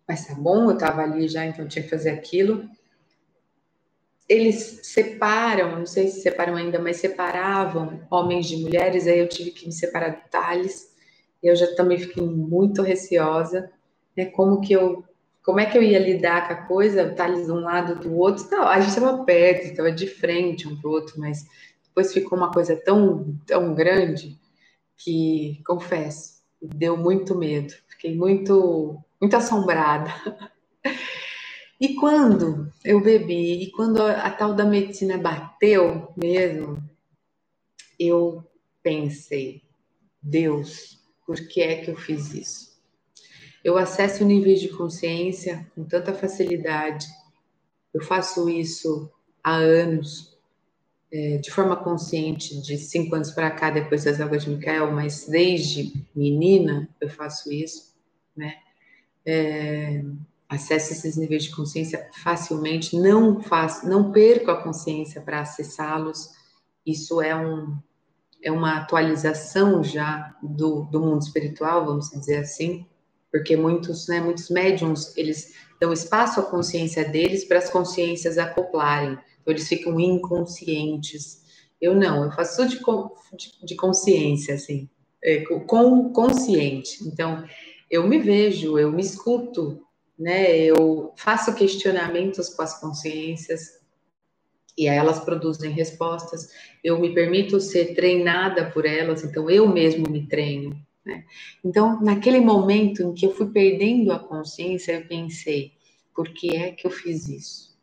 [0.07, 2.67] mas tá bom, eu estava ali já, então tinha que fazer aquilo.
[4.27, 9.51] Eles separam, não sei se separam ainda, mas separavam homens de mulheres, aí eu tive
[9.51, 10.95] que me separar do Thales,
[11.41, 13.71] eu já também fiquei muito receosa,
[14.15, 15.03] né, como que eu,
[15.43, 18.15] como é que eu ia lidar com a coisa, o Thales de um lado, do
[18.15, 21.45] outro, não, a gente estava perto, estava de frente um pro outro, mas
[21.87, 24.39] depois ficou uma coisa tão, tão grande,
[24.99, 27.73] que, confesso, deu muito medo.
[27.99, 30.09] Fiquei muito, muito assombrada.
[31.81, 36.81] E quando eu bebi, e quando a tal da medicina bateu mesmo,
[37.99, 38.43] eu
[38.81, 39.61] pensei,
[40.21, 42.81] Deus, por que é que eu fiz isso?
[43.63, 47.05] Eu acesso níveis de consciência com tanta facilidade.
[47.93, 49.11] Eu faço isso
[49.43, 50.37] há anos,
[51.11, 55.27] é, de forma consciente, de cinco anos para cá, depois das águas de Micael, mas
[55.27, 57.88] desde menina eu faço isso
[58.39, 58.55] né?
[59.25, 60.01] É,
[60.47, 66.31] acesse esses níveis de consciência facilmente, não faço, não perco a consciência para acessá-los.
[66.85, 67.77] Isso é um
[68.41, 72.85] é uma atualização já do, do mundo espiritual, vamos dizer assim,
[73.31, 79.11] porque muitos, né, muitos médiums, eles dão espaço à consciência deles para as consciências acoplarem.
[79.41, 81.43] Então, eles ficam inconscientes.
[81.81, 84.89] Eu não, eu faço de, de, de consciência, assim,
[85.23, 87.03] é, com consciente.
[87.05, 87.43] Então,
[87.89, 89.85] eu me vejo, eu me escuto,
[90.17, 90.57] né?
[90.57, 93.79] Eu faço questionamentos com as consciências
[94.77, 96.49] e elas produzem respostas.
[96.83, 100.79] Eu me permito ser treinada por elas, então eu mesmo me treino.
[101.05, 101.25] Né?
[101.63, 105.73] Então, naquele momento em que eu fui perdendo a consciência, eu pensei:
[106.13, 107.77] por que é que eu fiz isso?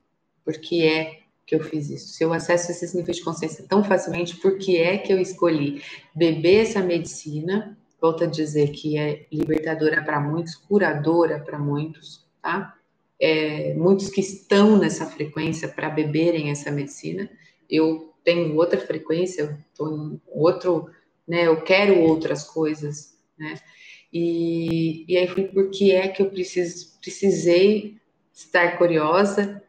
[0.45, 2.09] Por que é que eu fiz isso?
[2.09, 5.83] Se eu acesso esses níveis de consciência tão facilmente, por que é que eu escolhi
[6.15, 7.77] beber essa medicina?
[8.01, 12.77] Volto a dizer que é libertadora para muitos, curadora para muitos, tá?
[13.21, 17.29] é, muitos que estão nessa frequência para beberem essa medicina.
[17.69, 20.91] Eu tenho outra frequência, eu estou em outro,
[21.27, 21.47] né?
[21.47, 23.55] Eu quero outras coisas, né?
[24.13, 27.97] E, e aí foi porque é que eu precisei
[28.33, 29.63] estar curiosa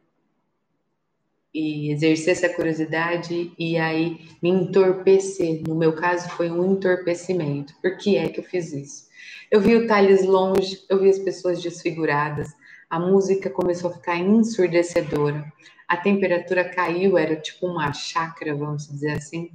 [1.54, 5.64] e exercer essa curiosidade e aí me entorpecer.
[5.68, 7.74] No meu caso, foi um entorpecimento.
[7.82, 9.08] Por que é que eu fiz isso?
[9.50, 12.50] Eu vi o Thales longe, eu vi as pessoas desfiguradas,
[12.90, 15.52] a música começou a ficar ensurdecedora.
[15.88, 19.52] A temperatura caiu, era tipo uma chácara, vamos dizer assim.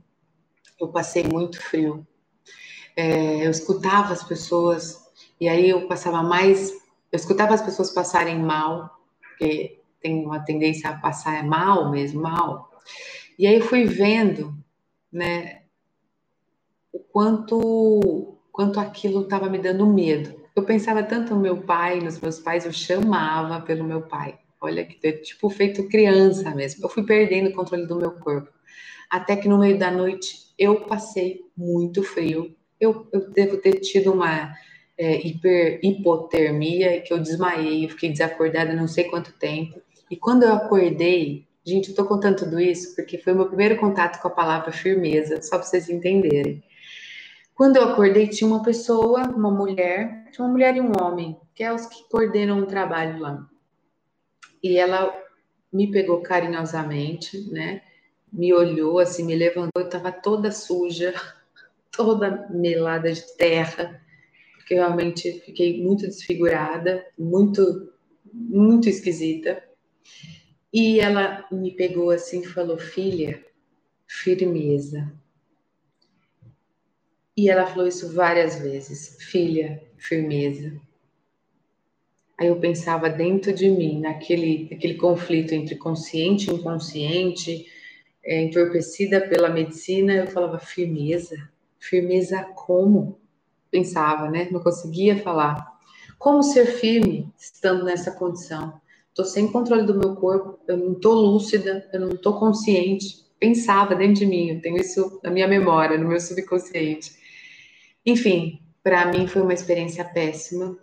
[0.80, 2.06] Eu passei muito frio.
[2.96, 4.98] É, eu escutava as pessoas,
[5.38, 6.70] e aí eu passava mais.
[6.70, 12.70] Eu escutava as pessoas passarem mal, porque tem uma tendência a passar mal mesmo, mal.
[13.38, 14.54] E aí eu fui vendo,
[15.10, 15.62] né,
[16.92, 22.20] o quanto, quanto aquilo estava me dando medo eu pensava tanto no meu pai, nos
[22.20, 24.38] meus pais, eu chamava pelo meu pai.
[24.60, 26.84] Olha que tipo feito criança mesmo.
[26.84, 28.52] Eu fui perdendo o controle do meu corpo.
[29.10, 32.54] Até que no meio da noite eu passei muito frio.
[32.78, 34.54] Eu, eu devo ter tido uma
[34.96, 39.80] é, hiper, hipotermia que eu desmaiei, eu fiquei desacordada não sei quanto tempo.
[40.12, 43.78] E quando eu acordei, gente, eu tô contando tudo isso porque foi o meu primeiro
[43.78, 46.62] contato com a palavra firmeza, só para vocês entenderem.
[47.54, 51.64] Quando eu acordei, tinha uma pessoa, uma mulher, tinha uma mulher e um homem, que
[51.64, 53.48] é os que coordenam o trabalho lá.
[54.62, 55.18] E ela
[55.72, 57.80] me pegou carinhosamente, né?
[58.30, 61.14] Me olhou, assim, me levantou, eu estava toda suja,
[61.90, 63.98] toda melada de terra,
[64.56, 67.90] porque realmente fiquei muito desfigurada, muito,
[68.30, 69.71] muito esquisita.
[70.72, 73.44] E ela me pegou assim e falou: Filha,
[74.06, 75.12] firmeza.
[77.36, 80.80] E ela falou isso várias vezes: filha, firmeza.
[82.38, 87.66] Aí eu pensava dentro de mim, naquele, naquele conflito entre consciente e inconsciente,
[88.24, 91.50] é, entorpecida pela medicina, eu falava: firmeza?
[91.78, 93.20] Firmeza como?
[93.70, 94.48] Pensava, né?
[94.50, 95.72] Não conseguia falar.
[96.18, 98.80] Como ser firme estando nessa condição?
[99.12, 103.26] Estou sem controle do meu corpo, eu não estou lúcida, eu não estou consciente.
[103.38, 107.12] Pensava dentro de mim, eu tenho isso na minha memória, no meu subconsciente.
[108.06, 110.78] Enfim, para mim foi uma experiência péssima.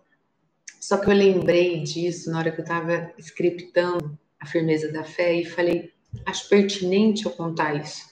[0.79, 5.33] Só que eu lembrei disso na hora que eu estava scriptando a firmeza da fé
[5.33, 5.91] e falei,
[6.23, 8.05] acho pertinente eu contar isso.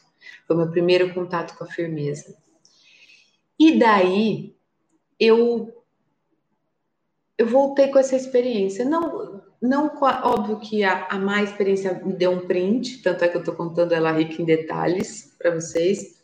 [0.47, 2.35] Foi meu primeiro contato com a firmeza.
[3.59, 4.55] E daí
[5.19, 5.71] eu
[7.37, 8.83] eu voltei com essa experiência.
[8.83, 9.91] Não, não
[10.23, 13.55] óbvio que a, a má experiência me deu um print, tanto é que eu estou
[13.55, 16.17] contando ela rica em detalhes para vocês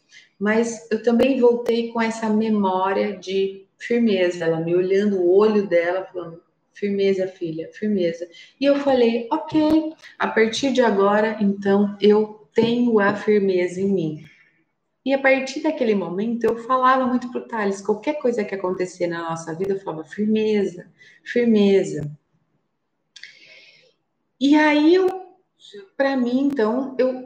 [0.43, 6.03] mas eu também voltei com essa memória de firmeza, ela me olhando o olho dela,
[6.03, 6.41] falando:
[6.73, 8.27] firmeza, filha, firmeza.
[8.59, 14.25] E eu falei: ok, a partir de agora, então eu tenho a firmeza em mim.
[15.05, 19.29] E a partir daquele momento eu falava muito pro Thales, qualquer coisa que acontecer na
[19.29, 20.91] nossa vida, eu falava firmeza,
[21.23, 22.11] firmeza.
[24.39, 24.97] E aí
[25.95, 27.25] para mim, então, eu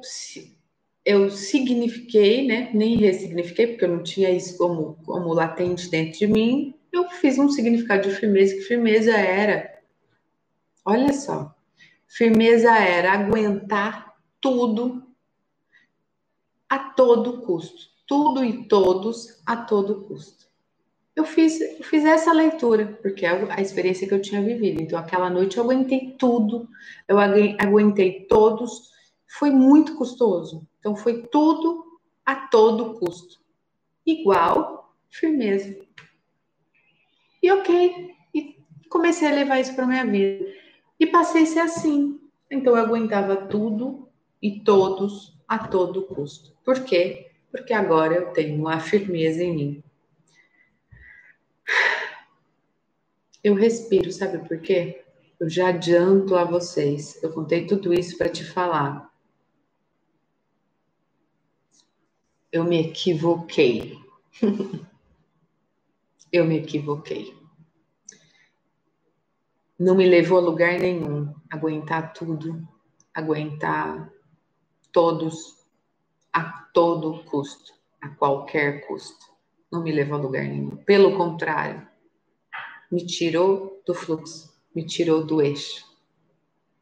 [1.06, 2.70] eu signifiquei, né?
[2.74, 6.76] Nem ressignifiquei, porque eu não tinha isso como, como latente dentro de mim.
[6.91, 9.80] Eu fiz um significado de firmeza, que firmeza era,
[10.84, 11.56] olha só,
[12.08, 15.02] firmeza era aguentar tudo
[16.70, 20.46] a todo custo, tudo e todos a todo custo.
[21.17, 24.80] Eu fiz, eu fiz essa leitura, porque é a experiência que eu tinha vivido.
[24.80, 26.69] Então, aquela noite eu aguentei tudo,
[27.08, 28.91] eu aguentei todos,
[29.27, 30.67] foi muito custoso.
[30.80, 33.39] Então foi tudo a todo custo.
[34.06, 35.76] Igual firmeza.
[37.41, 38.55] E ok, e
[38.88, 40.45] comecei a levar isso para minha vida.
[40.99, 42.22] E passei a ser assim.
[42.49, 44.07] Então eu aguentava tudo
[44.39, 46.55] e todos a todo custo.
[46.63, 47.32] Por quê?
[47.49, 49.84] Porque agora eu tenho uma firmeza em mim.
[53.43, 55.03] Eu respiro, sabe por quê?
[55.39, 57.22] Eu já adianto a vocês.
[57.24, 59.07] Eu contei tudo isso para te falar
[62.51, 63.97] eu me equivoquei.
[66.32, 67.38] eu me equivoquei.
[69.80, 72.68] Não me levou a lugar nenhum aguentar tudo,
[73.13, 74.11] aguentar
[74.91, 75.57] todos
[76.34, 76.43] a
[76.74, 79.36] todo custo, a qualquer custo.
[79.72, 80.78] Não me levou a lugar nenhum.
[80.78, 81.88] Pelo contrário,
[82.91, 85.86] me tirou do fluxo, me tirou do eixo,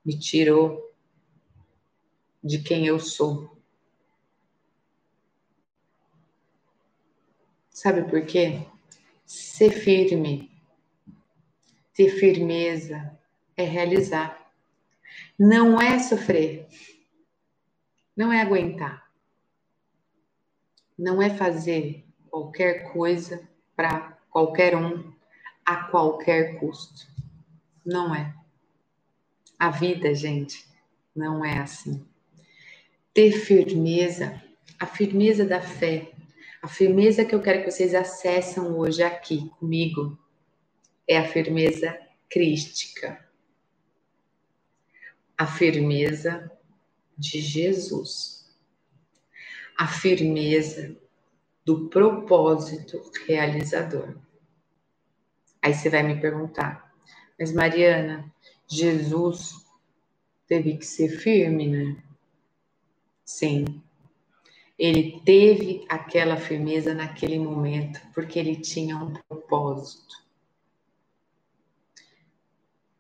[0.05, 0.93] me tirou
[2.43, 3.55] de quem eu sou.
[7.69, 8.65] Sabe por quê?
[9.25, 10.51] Ser firme,
[11.93, 13.17] ter firmeza
[13.57, 14.51] é realizar.
[15.37, 16.67] Não é sofrer.
[18.15, 19.11] Não é aguentar.
[20.97, 22.04] Não é fazer
[22.35, 25.13] qualquer coisa para qualquer um
[25.65, 27.07] a qualquer custo.
[27.85, 28.35] Não é.
[29.57, 30.67] A vida, gente,
[31.15, 32.05] não é assim.
[33.13, 34.43] Ter firmeza,
[34.77, 36.11] a firmeza da fé,
[36.61, 40.19] a firmeza que eu quero que vocês acessam hoje aqui comigo,
[41.07, 41.97] é a firmeza
[42.29, 43.25] crística.
[45.37, 46.51] A firmeza
[47.17, 48.53] de Jesus.
[49.77, 50.97] A firmeza
[51.65, 54.15] do propósito realizador.
[55.61, 56.93] Aí você vai me perguntar,
[57.39, 58.31] mas Mariana,
[58.67, 59.65] Jesus
[60.47, 62.03] teve que ser firme, né?
[63.25, 63.81] Sim.
[64.77, 70.23] Ele teve aquela firmeza naquele momento, porque ele tinha um propósito.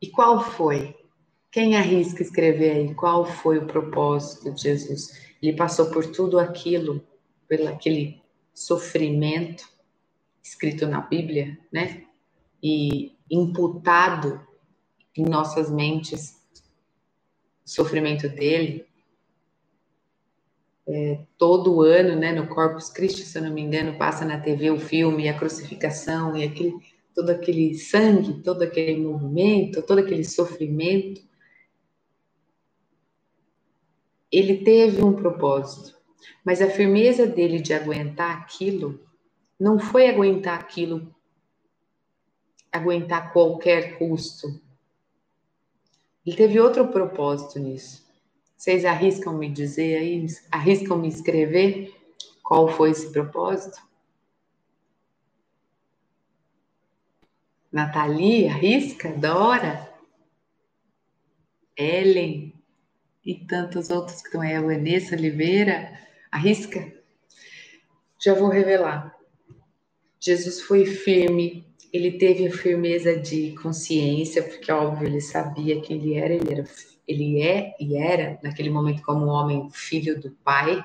[0.01, 0.95] E qual foi?
[1.51, 5.35] Quem arrisca escrever aí qual foi o propósito de Jesus?
[5.41, 7.05] Ele passou por tudo aquilo,
[7.47, 8.21] pelo aquele
[8.55, 9.69] sofrimento
[10.41, 12.05] escrito na Bíblia, né?
[12.63, 14.41] E imputado
[15.15, 16.41] em nossas mentes
[17.63, 18.87] o sofrimento dele.
[20.87, 24.69] É, todo ano, né, no Corpus Christi, se eu não me engano, passa na TV
[24.69, 26.75] o filme, a crucificação e aquele
[27.15, 31.21] todo aquele sangue, todo aquele movimento, todo aquele sofrimento,
[34.29, 35.94] ele teve um propósito,
[36.43, 38.99] mas a firmeza dele de aguentar aquilo
[39.59, 41.13] não foi aguentar aquilo,
[42.71, 44.61] aguentar qualquer custo.
[46.25, 48.05] Ele teve outro propósito nisso.
[48.57, 51.93] Vocês arriscam me dizer aí, arriscam me escrever
[52.43, 53.81] qual foi esse propósito?
[57.71, 59.93] Nathalie, Arrisca, Dora,
[61.75, 62.53] Ellen
[63.25, 65.91] e tantos outros que estão aí, a Vanessa Oliveira,
[66.35, 66.93] Arrisca.
[68.21, 69.15] Já vou revelar.
[70.19, 76.15] Jesus foi firme, ele teve a firmeza de consciência, porque óbvio ele sabia quem ele
[76.15, 76.65] era, ele era,
[77.07, 80.83] ele é e era naquele momento como homem, filho do Pai.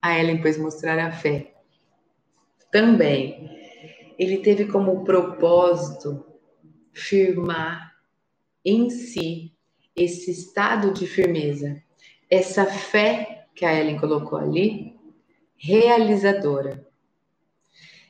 [0.00, 1.52] A Ellen pois mostrar a fé.
[2.72, 3.50] Também
[4.18, 6.24] ele teve como propósito
[6.94, 7.94] firmar
[8.64, 9.52] em si
[9.94, 11.82] esse estado de firmeza,
[12.30, 14.94] essa fé que a Ellen colocou ali,
[15.56, 16.86] realizadora.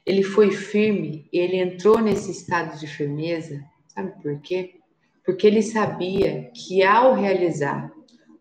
[0.05, 4.81] Ele foi firme, ele entrou nesse estado de firmeza, sabe por quê?
[5.25, 7.91] Porque ele sabia que ao realizar,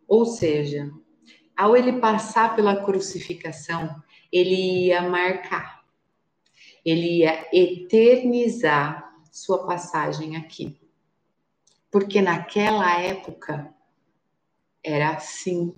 [0.05, 0.91] ou seja,
[1.55, 3.95] ao ele passar pela crucificação,
[4.29, 5.75] ele ia marcar
[6.85, 10.79] ele ia eternizar sua passagem aqui.
[11.89, 13.73] Porque naquela época
[14.83, 15.75] era assim.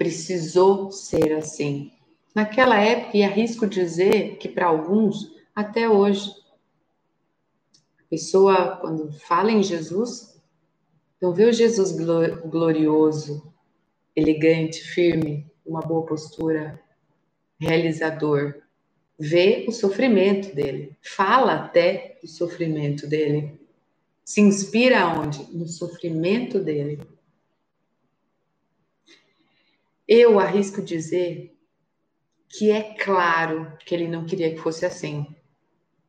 [0.00, 1.92] Precisou ser assim.
[2.34, 6.30] Naquela época, e arrisco dizer que para alguns, até hoje,
[7.98, 10.40] a pessoa, quando fala em Jesus,
[11.20, 13.52] não vê o Jesus glorioso,
[14.16, 16.80] elegante, firme, uma boa postura,
[17.58, 18.54] realizador
[19.18, 23.60] vê o sofrimento dele, fala até do sofrimento dele,
[24.24, 25.44] se inspira onde?
[25.52, 27.02] No sofrimento dele.
[30.12, 31.56] Eu arrisco dizer
[32.48, 35.24] que é claro que ele não queria que fosse assim.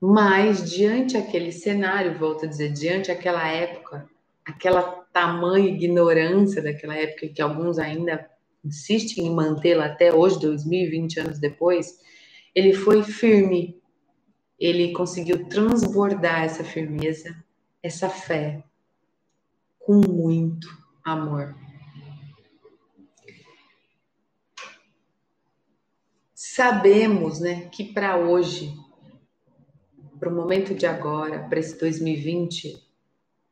[0.02, 4.10] Mas diante aquele cenário, volto a dizer, diante aquela época,
[4.44, 4.82] aquela
[5.14, 8.28] tamanha ignorância daquela época que alguns ainda
[8.66, 12.00] insistem em mantê-la até hoje, 2020 anos depois,
[12.56, 13.80] ele foi firme,
[14.60, 17.36] ele conseguiu transbordar essa firmeza,
[17.84, 18.64] essa fé,
[19.78, 20.68] com muito
[21.06, 21.56] amor.
[26.44, 28.74] Sabemos, né, que para hoje,
[30.20, 32.82] para o momento de agora, para esse 2020,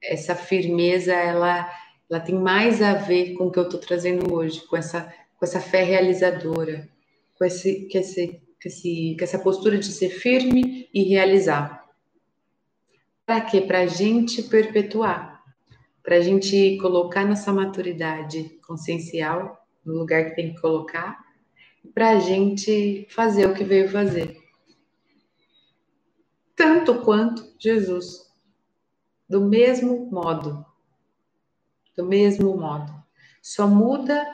[0.01, 1.71] essa firmeza ela,
[2.09, 5.45] ela tem mais a ver com o que eu estou trazendo hoje, com essa, com
[5.45, 6.89] essa fé realizadora,
[7.37, 11.87] com esse, com esse com, esse, com essa postura de ser firme e realizar.
[13.23, 13.61] Para quê?
[13.61, 15.43] Para a gente perpetuar.
[16.01, 21.28] para a gente colocar nossa maturidade consciencial no lugar que tem que colocar,
[21.93, 24.37] para a gente fazer o que veio fazer.
[26.55, 28.29] Tanto quanto Jesus.
[29.27, 30.65] Do mesmo modo.
[31.95, 32.91] Do mesmo modo.
[33.41, 34.25] Só muda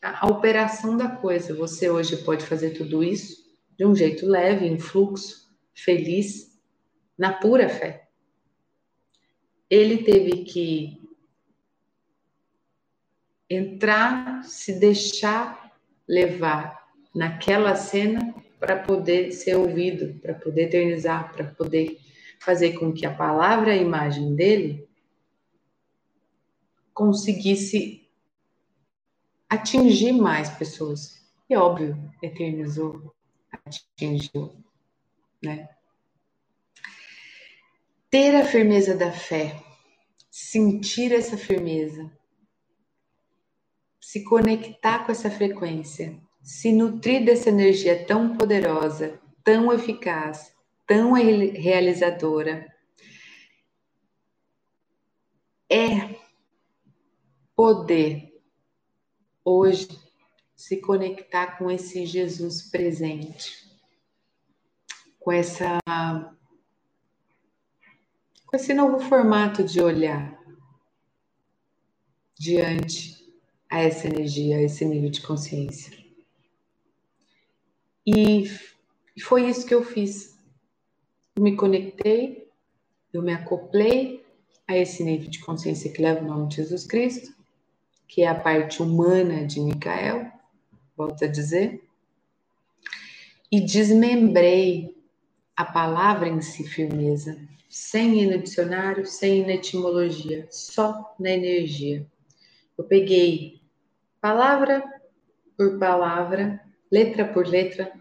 [0.00, 1.54] a, operação da coisa.
[1.54, 3.44] Você hoje pode fazer tudo isso
[3.76, 6.58] de um jeito leve, em fluxo, feliz,
[7.18, 8.08] na pura fé.
[9.68, 11.02] Ele teve que
[13.50, 15.76] entrar, se deixar
[16.08, 16.85] levar
[17.16, 21.98] naquela cena para poder ser ouvido, para poder eternizar, para poder
[22.38, 24.86] fazer com que a palavra e a imagem dele
[26.92, 28.06] conseguisse
[29.48, 31.26] atingir mais pessoas.
[31.48, 33.14] E óbvio, eternizou,
[33.50, 34.54] atingiu,
[35.42, 35.68] né?
[38.10, 39.62] Ter a firmeza da fé,
[40.30, 42.10] sentir essa firmeza,
[44.00, 50.54] se conectar com essa frequência, se nutrir dessa energia tão poderosa, tão eficaz,
[50.86, 52.72] tão realizadora,
[55.68, 56.14] é
[57.56, 58.32] poder
[59.44, 59.88] hoje
[60.54, 63.68] se conectar com esse Jesus presente,
[65.18, 65.80] com essa
[68.46, 70.40] com esse novo formato de olhar
[72.38, 73.16] diante
[73.68, 76.05] a essa energia, a esse nível de consciência.
[78.06, 78.44] E
[79.20, 80.38] foi isso que eu fiz.
[81.34, 82.48] Eu me conectei,
[83.12, 84.24] eu me acoplei
[84.68, 87.34] a esse nível de consciência que leva o nome de Jesus Cristo,
[88.06, 90.30] que é a parte humana de Micael,
[90.96, 91.82] volto a dizer,
[93.50, 94.96] e desmembrei
[95.56, 97.38] a palavra em si, firmeza,
[97.68, 102.06] sem ir no dicionário, sem ir na etimologia, só na energia.
[102.76, 103.60] Eu peguei
[104.20, 104.84] palavra
[105.56, 107.92] por palavra, letra por letra,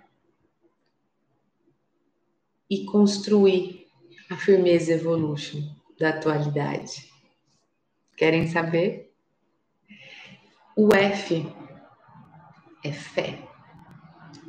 [2.70, 3.88] e construir
[4.30, 5.62] a firmeza evolution
[6.00, 7.12] da atualidade.
[8.18, 9.14] Querem saber?
[10.76, 11.46] O F
[12.84, 13.48] é fé.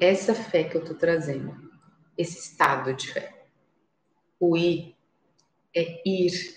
[0.00, 1.70] Essa fé que eu estou trazendo,
[2.16, 3.46] esse estado de fé.
[4.40, 4.96] O I
[5.74, 6.56] é ir.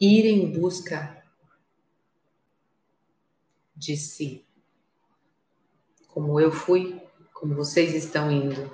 [0.00, 1.24] Ir em busca
[3.76, 4.44] de si.
[6.12, 7.00] Como eu fui,
[7.32, 8.70] como vocês estão indo,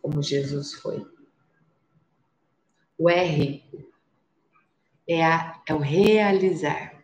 [0.00, 1.04] como Jesus foi.
[2.96, 3.62] O R
[5.08, 6.94] é, a, é o realizar.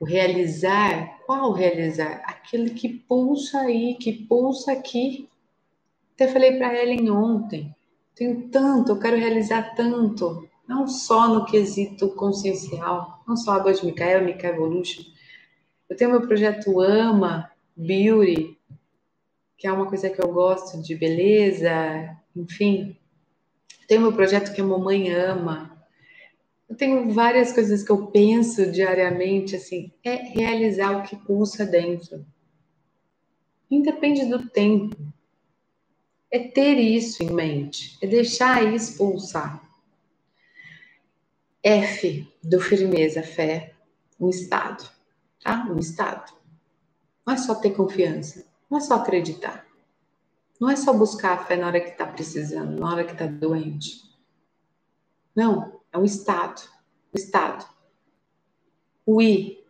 [0.00, 2.22] O realizar, qual realizar?
[2.26, 5.28] Aquele que pulsa aí, que pulsa aqui.
[6.14, 7.74] Até falei para Ellen ontem,
[8.14, 13.84] tenho tanto, eu quero realizar tanto, não só no quesito consciencial, não só Água de
[13.84, 15.04] Micael, Micael Evolution,
[15.88, 18.55] eu tenho meu projeto Ama Beauty,
[19.56, 22.96] que é uma coisa que eu gosto de beleza, enfim.
[23.88, 25.76] Tenho meu projeto que a mamãe ama.
[26.68, 32.26] Eu tenho várias coisas que eu penso diariamente, assim, é realizar o que pulsa dentro.
[33.70, 34.96] Independe do tempo.
[36.30, 39.62] É ter isso em mente, é deixar isso pulsar.
[41.62, 43.74] F do firmeza, fé,
[44.20, 44.96] um estado
[45.46, 45.64] tá?
[45.70, 46.32] Um estado.
[47.24, 49.66] Não é só ter confiança, não é só acreditar.
[50.60, 53.26] Não é só buscar a fé na hora que está precisando, na hora que está
[53.26, 54.02] doente.
[55.34, 56.62] Não, é um estado.
[57.12, 57.66] O estado.
[59.04, 59.64] O ir,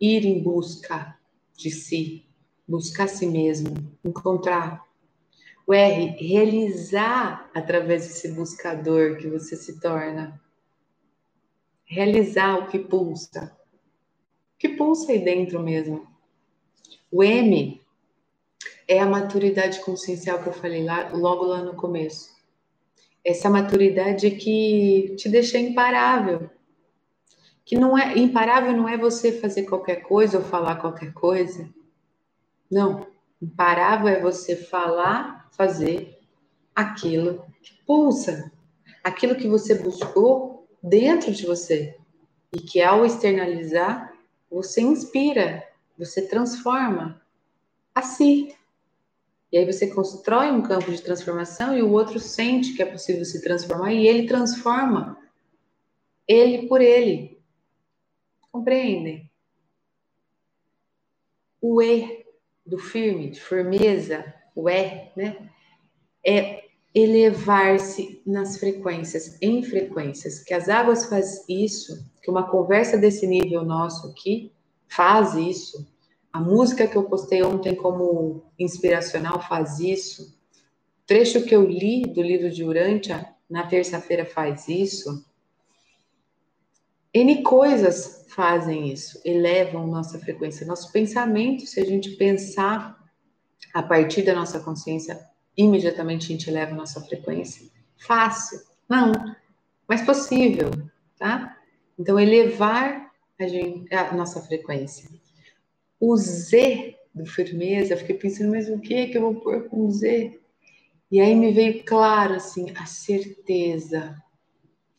[0.00, 1.18] ir em busca
[1.56, 2.26] de si,
[2.66, 3.74] buscar si mesmo,
[4.04, 4.84] encontrar.
[5.66, 10.40] O R, realizar através desse buscador que você se torna.
[11.84, 13.56] Realizar o que pulsa
[14.62, 16.06] que pulsa aí dentro mesmo.
[17.10, 17.81] O M
[18.92, 22.30] é a maturidade consciencial que eu falei lá, logo lá no começo.
[23.24, 26.50] Essa maturidade que te deixa imparável.
[27.64, 31.72] Que não é imparável não é você fazer qualquer coisa ou falar qualquer coisa.
[32.70, 33.06] Não,
[33.40, 36.18] imparável é você falar, fazer
[36.74, 38.52] aquilo que pulsa,
[39.02, 41.96] aquilo que você buscou dentro de você
[42.52, 44.12] e que ao externalizar
[44.50, 45.66] você inspira,
[45.96, 47.22] você transforma
[47.94, 48.54] a si.
[49.52, 53.24] E aí você constrói um campo de transformação e o outro sente que é possível
[53.24, 55.18] se transformar e ele transforma.
[56.26, 57.38] Ele por ele.
[58.50, 59.30] Compreendem?
[61.60, 62.24] O E
[62.64, 65.50] do firme, de firmeza, o E, né?
[66.24, 73.26] É elevar-se nas frequências, em frequências, que as águas faz isso, que uma conversa desse
[73.26, 74.52] nível nosso aqui
[74.88, 75.86] faz isso,
[76.32, 80.34] a música que eu postei ontem como inspiracional faz isso,
[81.02, 85.26] o trecho que eu li do livro de Urântia na terça-feira faz isso.
[87.12, 92.98] N coisas fazem isso, elevam nossa frequência, nosso pensamento, se a gente pensar
[93.74, 95.20] a partir da nossa consciência,
[95.54, 97.70] imediatamente a gente eleva nossa frequência.
[97.98, 98.60] Fácil?
[98.88, 99.12] Não,
[99.86, 100.70] mas possível,
[101.18, 101.58] tá?
[101.98, 105.10] Então, elevar a, gente, a nossa frequência.
[106.04, 109.88] O Z do firmeza, eu fiquei pensando, mas o que que eu vou pôr com
[109.88, 110.36] Z?
[111.08, 114.20] E aí me veio claro, assim, a certeza,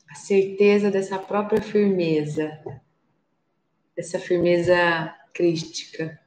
[0.10, 2.58] a certeza dessa própria firmeza,
[3.93, 6.18] dessa firmeza crística,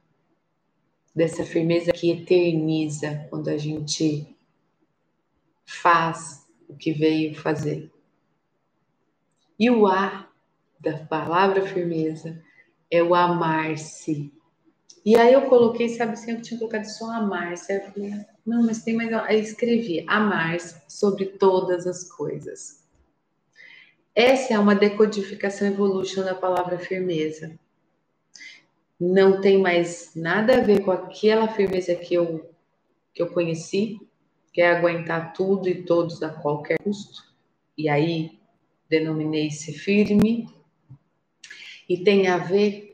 [1.15, 4.37] dessa firmeza que eterniza quando a gente
[5.65, 7.91] faz o que veio fazer.
[9.57, 10.31] E o A
[10.79, 12.39] da palavra firmeza
[12.91, 14.36] é o amar-se.
[15.07, 17.71] E aí eu coloquei, sabe assim, eu tinha colocado só amar-se.
[17.71, 18.11] Aí eu falei,
[18.45, 19.13] não, mas tem mais.
[19.13, 22.85] Aí escrevi amar-se sobre todas as coisas.
[24.13, 27.57] Essa é uma decodificação evolution da palavra firmeza
[28.99, 32.49] não tem mais nada a ver com aquela firmeza que eu,
[33.13, 33.99] que eu conheci,
[34.51, 37.23] que é aguentar tudo e todos a qualquer custo.
[37.77, 38.39] E aí
[38.89, 40.49] denominei-se firme.
[41.87, 42.86] E tem a ver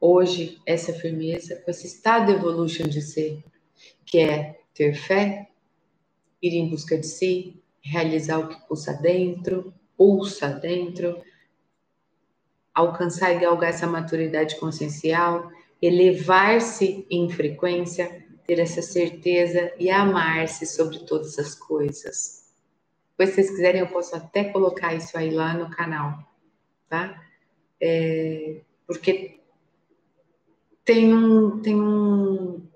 [0.00, 3.44] hoje essa firmeza com esse estado evolution de ser,
[4.06, 5.48] que é ter fé,
[6.40, 11.22] ir em busca de si, realizar o que pulsa dentro, pulsa dentro,
[12.74, 15.50] alcançar e galgar essa maturidade consciencial,
[15.82, 22.40] elevar-se em frequência, ter essa certeza e amar-se sobre todas as coisas.
[23.10, 26.18] Depois, se vocês quiserem, eu posso até colocar isso aí lá no canal,
[26.88, 27.22] tá?
[27.80, 29.39] É, porque
[30.84, 32.66] tem um, tem um,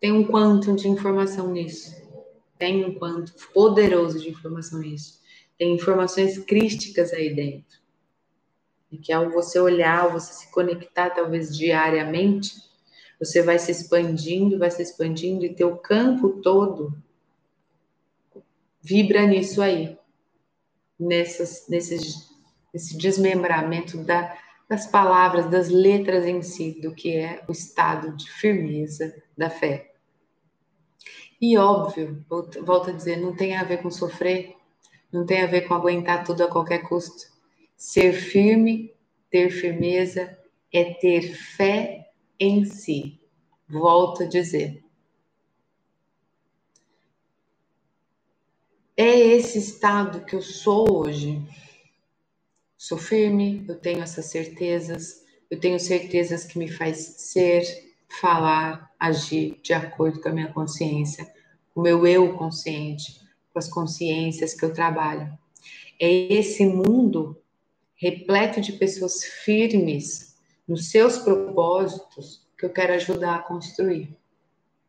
[0.00, 1.94] tem um quanto de informação nisso.
[2.58, 5.20] Tem um quanto poderoso de informação nisso.
[5.58, 7.76] Tem informações crísticas aí dentro
[8.90, 12.54] e que ao você olhar, você se conectar talvez diariamente,
[13.18, 16.96] você vai se expandindo, vai se expandindo e teu campo todo
[18.80, 19.98] vibra nisso aí,
[20.98, 21.98] nessas, nesse,
[22.72, 28.30] nesse desmembramento da, das palavras, das letras em si, do que é o estado de
[28.30, 29.92] firmeza da fé.
[31.40, 34.56] E óbvio, volto a dizer, não tem a ver com sofrer,
[35.12, 37.36] não tem a ver com aguentar tudo a qualquer custo
[37.76, 38.94] Ser firme,
[39.30, 40.38] ter firmeza,
[40.72, 42.10] é ter fé
[42.40, 43.20] em si.
[43.68, 44.82] Volto a dizer.
[48.96, 51.42] É esse estado que eu sou hoje.
[52.86, 57.64] Sou firme, eu tenho essas certezas, eu tenho certezas que me faz ser,
[58.08, 61.28] falar, agir de acordo com a minha consciência,
[61.74, 63.20] o meu eu consciente,
[63.52, 65.36] com as consciências que eu trabalho.
[66.00, 67.36] É esse mundo
[67.96, 70.36] repleto de pessoas firmes
[70.68, 74.16] nos seus propósitos que eu quero ajudar a construir.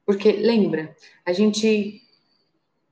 [0.06, 0.95] Porque lembra,
[1.26, 2.04] a gente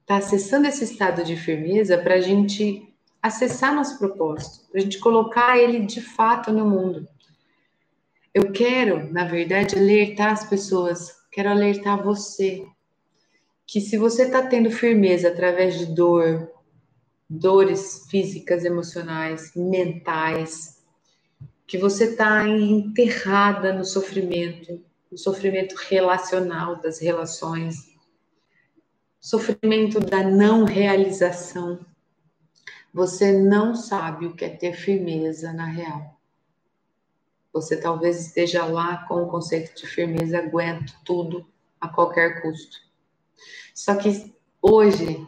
[0.01, 2.94] está acessando esse estado de firmeza para a gente
[3.25, 7.07] acessar nosso propósito, a gente colocar ele de fato no mundo.
[8.31, 12.67] Eu quero, na verdade, alertar as pessoas, quero alertar você,
[13.65, 16.51] que se você está tendo firmeza através de dor,
[17.27, 20.83] dores físicas, emocionais, mentais,
[21.65, 24.79] que você está enterrada no sofrimento,
[25.11, 27.95] no sofrimento relacional das relações,
[29.19, 31.83] sofrimento da não realização.
[32.95, 36.17] Você não sabe o que é ter firmeza na real.
[37.51, 41.45] Você talvez esteja lá com o conceito de firmeza, aguento tudo
[41.81, 42.77] a qualquer custo.
[43.73, 45.27] Só que hoje,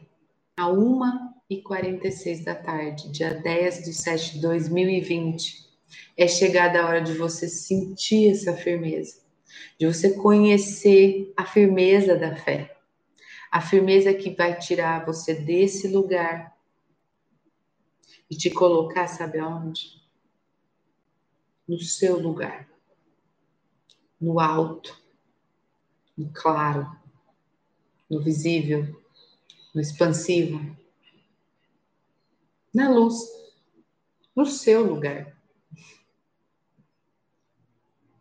[0.55, 5.69] a uma e 46 da tarde, dia 10 de 7 de 2020,
[6.15, 9.19] é chegada a hora de você sentir essa firmeza,
[9.77, 12.77] de você conhecer a firmeza da fé,
[13.51, 16.56] a firmeza que vai tirar você desse lugar
[18.29, 20.01] e te colocar, sabe aonde?
[21.67, 22.69] No seu lugar,
[24.19, 24.97] no alto,
[26.17, 26.89] no claro,
[28.09, 29.01] no visível,
[29.73, 30.77] no expansivo
[32.77, 33.27] na luz,
[34.35, 35.35] no seu lugar.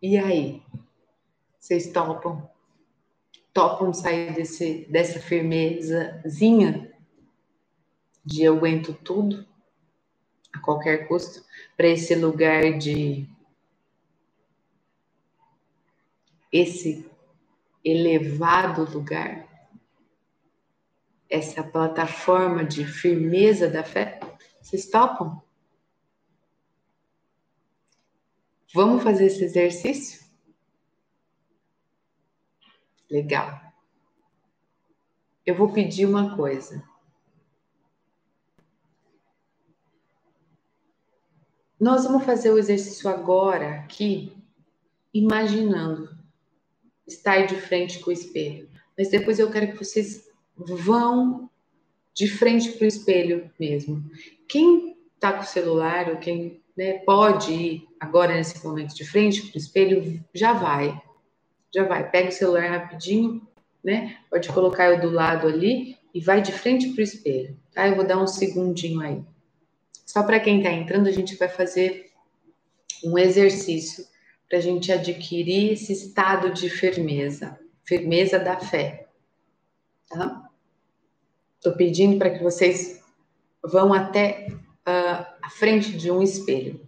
[0.00, 0.62] E aí?
[1.60, 2.48] Vocês topam?
[3.52, 6.90] Topam sair desse, dessa firmezazinha
[8.24, 9.46] de eu aguento tudo
[10.56, 11.44] a qualquer custo
[11.76, 13.28] para esse lugar de
[16.50, 17.10] esse
[17.84, 19.46] elevado lugar,
[21.28, 24.20] essa plataforma de firmeza da fé?
[24.62, 25.42] Vocês topam?
[28.74, 30.24] Vamos fazer esse exercício?
[33.10, 33.60] Legal.
[35.44, 36.82] Eu vou pedir uma coisa.
[41.78, 44.32] Nós vamos fazer o exercício agora aqui,
[45.12, 46.16] imaginando
[47.06, 48.68] estar de frente com o espelho.
[48.96, 51.50] Mas depois eu quero que vocês vão
[52.14, 54.02] de frente para o espelho mesmo.
[54.48, 59.42] Quem está com o celular ou quem né, pode ir agora nesse momento de frente
[59.42, 61.00] para o espelho, já vai.
[61.74, 62.10] Já vai.
[62.10, 63.46] Pega o celular rapidinho,
[63.84, 64.16] né?
[64.30, 67.86] Pode colocar eu do lado ali e vai de frente para o espelho, tá?
[67.86, 69.22] Eu vou dar um segundinho aí.
[70.06, 72.12] Só para quem está entrando, a gente vai fazer
[73.04, 74.06] um exercício
[74.48, 79.08] para a gente adquirir esse estado de firmeza, firmeza da fé,
[80.08, 80.48] tá?
[81.56, 83.02] Estou pedindo para que vocês
[83.60, 86.86] vão até uh, a frente de um espelho.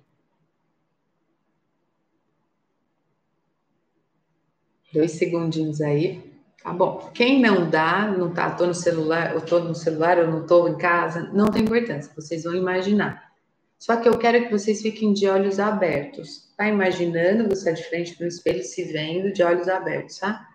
[4.92, 6.27] Dois segundinhos aí.
[6.62, 7.10] Tá bom.
[7.14, 10.66] Quem não dá, não tá, tô no celular, eu tô no celular, eu não tô
[10.68, 13.32] em casa, não tem importância, vocês vão imaginar.
[13.78, 16.52] Só que eu quero que vocês fiquem de olhos abertos.
[16.56, 20.48] Tá imaginando você de frente no espelho, se vendo de olhos abertos, tá?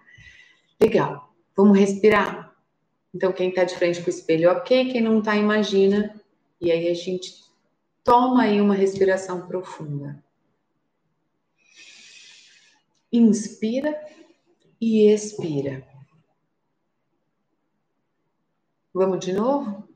[0.80, 1.34] Legal.
[1.56, 2.54] Vamos respirar.
[3.16, 4.92] Então, quem tá de frente com o espelho, ok.
[4.92, 6.14] Quem não tá, imagina.
[6.60, 7.44] E aí a gente
[8.04, 10.22] toma aí uma respiração profunda.
[13.12, 13.98] Inspira
[14.82, 15.93] e expira.
[18.94, 19.90] Vamos de novo?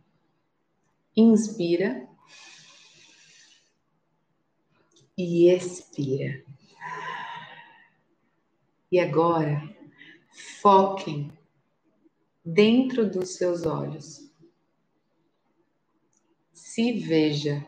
[1.16, 2.08] Inspira
[5.16, 6.44] e expira.
[8.92, 9.62] E agora,
[10.62, 11.32] foquem
[12.44, 14.32] dentro dos seus olhos.
[16.54, 17.68] Se veja.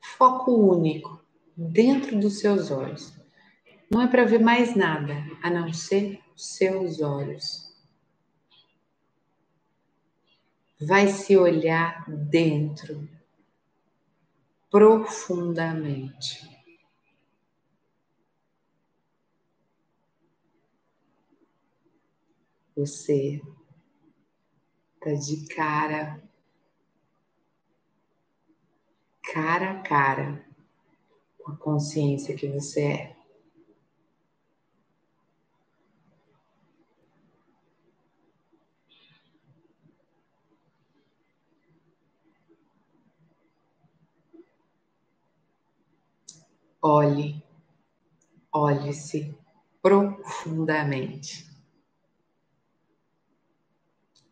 [0.00, 1.24] Foco único
[1.56, 3.12] dentro dos seus olhos.
[3.88, 7.65] Não é para ver mais nada a não ser os seus olhos.
[10.80, 13.08] Vai se olhar dentro
[14.70, 16.46] profundamente.
[22.76, 23.40] Você
[24.96, 26.22] está de cara,
[29.32, 30.46] cara a cara
[31.38, 33.15] com a consciência que você é.
[46.88, 47.42] Olhe,
[48.52, 49.36] olhe-se
[49.82, 51.50] profundamente.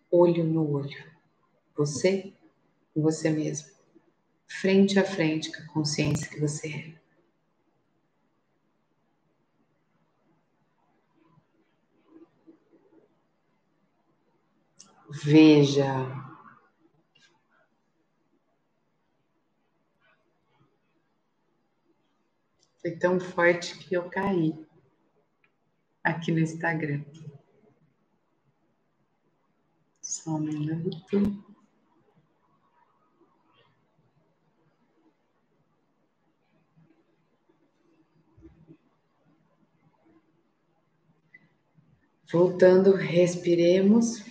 [0.09, 1.13] Olho no olho.
[1.77, 2.33] Você
[2.95, 3.73] e você mesmo.
[4.47, 6.95] Frente a frente com a consciência que você é.
[15.25, 16.34] Veja
[22.85, 24.53] Foi tão forte que eu caí
[26.03, 27.03] aqui no Instagram.
[30.03, 31.43] Só um minuto.
[42.31, 44.23] Voltando, respiremos.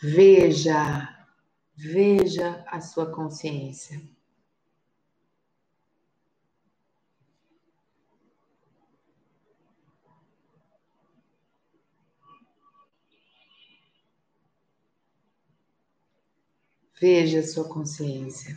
[0.00, 1.26] Veja,
[1.74, 4.00] veja a sua consciência.
[16.98, 18.56] Veja a sua consciência.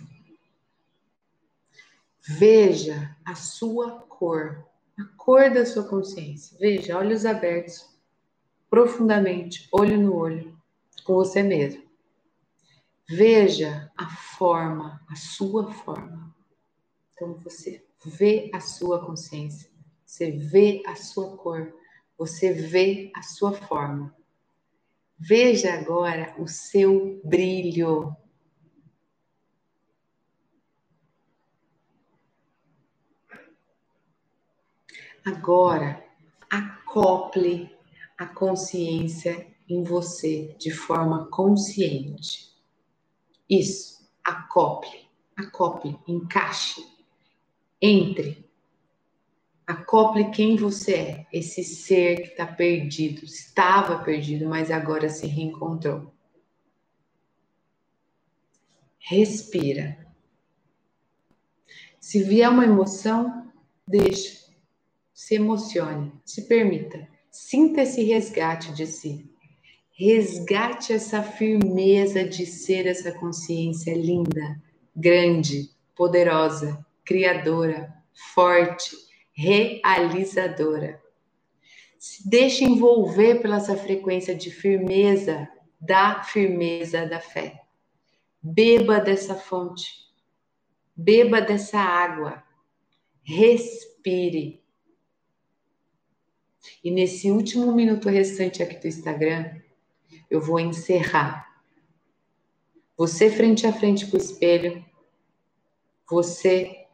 [2.21, 4.65] Veja a sua cor,
[4.97, 6.57] a cor da sua consciência.
[6.57, 7.89] Veja, olhos abertos,
[8.69, 10.57] profundamente, olho no olho,
[11.03, 11.83] com você mesmo.
[13.09, 16.33] Veja a forma, a sua forma.
[17.11, 19.69] Então você vê a sua consciência,
[20.05, 21.73] você vê a sua cor,
[22.17, 24.15] você vê a sua forma.
[25.17, 28.15] Veja agora o seu brilho,
[35.29, 36.03] Agora,
[36.49, 37.69] acople
[38.17, 42.51] a consciência em você de forma consciente.
[43.47, 45.07] Isso, acople,
[45.37, 46.83] acople, encaixe,
[47.79, 48.43] entre,
[49.67, 56.11] acople quem você é, esse ser que está perdido, estava perdido, mas agora se reencontrou.
[58.97, 60.07] Respira.
[61.99, 63.51] Se vier uma emoção,
[63.87, 64.38] deixa.
[65.19, 67.05] Se emocione, se permita.
[67.29, 69.29] Sinta esse resgate de si.
[69.91, 74.57] Resgate essa firmeza de ser essa consciência linda,
[74.95, 77.93] grande, poderosa, criadora,
[78.33, 78.95] forte,
[79.33, 81.03] realizadora.
[81.99, 85.49] Se deixe envolver pela essa frequência de firmeza,
[85.81, 87.61] da firmeza da fé.
[88.41, 89.91] Beba dessa fonte.
[90.95, 92.41] Beba dessa água.
[93.21, 94.58] Respire.
[96.83, 99.59] E nesse último minuto restante aqui do Instagram,
[100.29, 101.61] eu vou encerrar.
[102.97, 104.85] Você frente a frente com o espelho,
[106.09, 106.87] você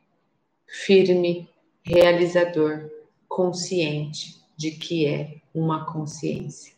[0.68, 1.50] firme,
[1.84, 2.90] realizador,
[3.28, 6.74] consciente de que é uma consciência.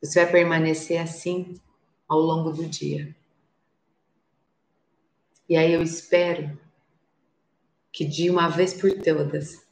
[0.00, 1.60] Você vai permanecer assim
[2.06, 3.14] ao longo do dia.
[5.48, 6.58] E aí eu espero
[7.90, 9.67] que de uma vez por todas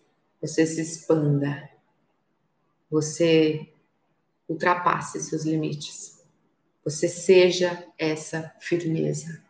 [0.47, 1.69] você se expanda,
[2.89, 3.69] você
[4.49, 6.25] ultrapasse seus limites,
[6.85, 9.43] você seja essa firmeza.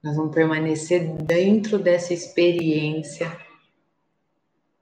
[0.00, 3.36] Nós vamos permanecer dentro dessa experiência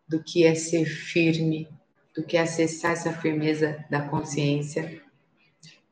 [0.07, 1.67] do que é ser firme,
[2.15, 5.03] do que é acessar essa firmeza da consciência.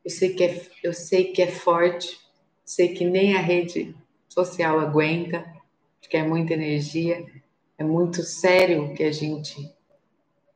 [0.04, 2.20] Eu sei que é, eu sei que é forte,
[2.62, 3.96] sei que nem a rede
[4.28, 5.42] social aguenta,
[5.98, 7.24] porque é muita energia,
[7.76, 9.72] é muito sério o que a gente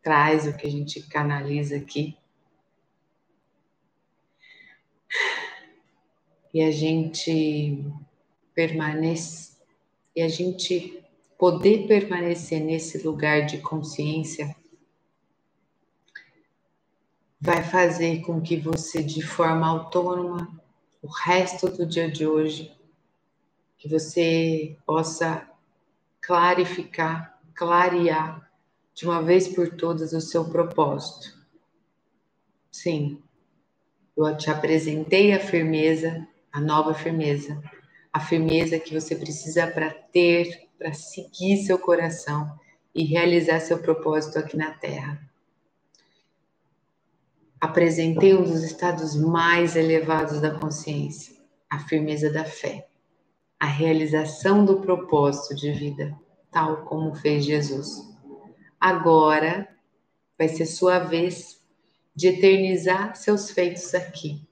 [0.02, 2.16] traz, o que a gente canaliza aqui.
[6.52, 7.84] E a gente
[8.54, 9.56] permanece,
[10.14, 11.02] e a gente
[11.38, 14.56] poder permanecer nesse lugar de consciência
[17.40, 20.60] vai fazer com que você, de forma autônoma,
[21.00, 22.76] o resto do dia de hoje,
[23.78, 25.47] que você possa
[26.28, 28.50] clarificar, clarear
[28.94, 31.34] de uma vez por todas o seu propósito.
[32.70, 33.22] Sim,
[34.14, 37.58] eu te apresentei a firmeza, a nova firmeza,
[38.12, 42.60] a firmeza que você precisa para ter, para seguir seu coração
[42.94, 45.18] e realizar seu propósito aqui na Terra.
[47.58, 51.34] Apresentei um dos estados mais elevados da consciência,
[51.70, 52.87] a firmeza da fé,
[53.58, 56.18] a realização do propósito de vida,
[56.50, 58.08] tal como fez Jesus.
[58.80, 59.68] Agora
[60.38, 61.60] vai ser sua vez
[62.14, 64.46] de eternizar seus feitos aqui.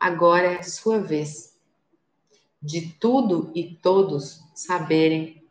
[0.00, 1.58] Agora é sua vez
[2.60, 5.42] de tudo e todos saberem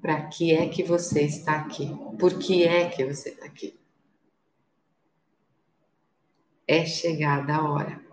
[0.00, 3.78] para que é que você está aqui, por que é que você está aqui.
[6.66, 8.07] É chegada a hora.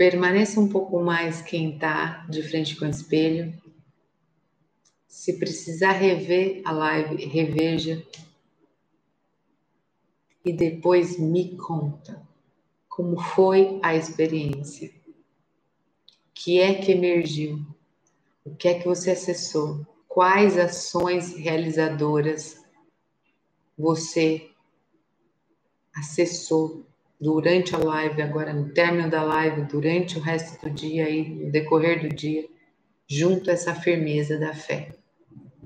[0.00, 3.52] Permaneça um pouco mais quem está de frente com o espelho
[5.06, 8.02] se precisar rever a live, reveja.
[10.42, 12.26] E depois me conta
[12.88, 14.88] como foi a experiência.
[14.88, 17.58] O que é que emergiu?
[18.42, 19.86] O que é que você acessou?
[20.08, 22.58] Quais ações realizadoras
[23.76, 24.48] você
[25.94, 26.86] acessou
[27.20, 31.52] durante a live, agora no término da live, durante o resto do dia e no
[31.52, 32.48] decorrer do dia,
[33.06, 34.92] junto a essa firmeza da fé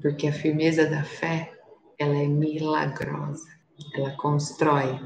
[0.04, 1.50] porque a firmeza da fé,
[1.98, 3.48] ela é milagrosa,
[3.94, 5.00] ela constrói.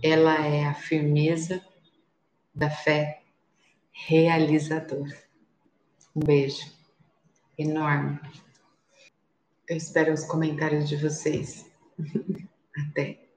[0.00, 1.60] Ela é a firmeza
[2.54, 3.22] da fé
[3.90, 5.18] realizadora.
[6.14, 6.64] Um beijo
[7.58, 8.20] enorme.
[9.68, 11.68] Eu espero os comentários de vocês.
[12.88, 13.29] Até.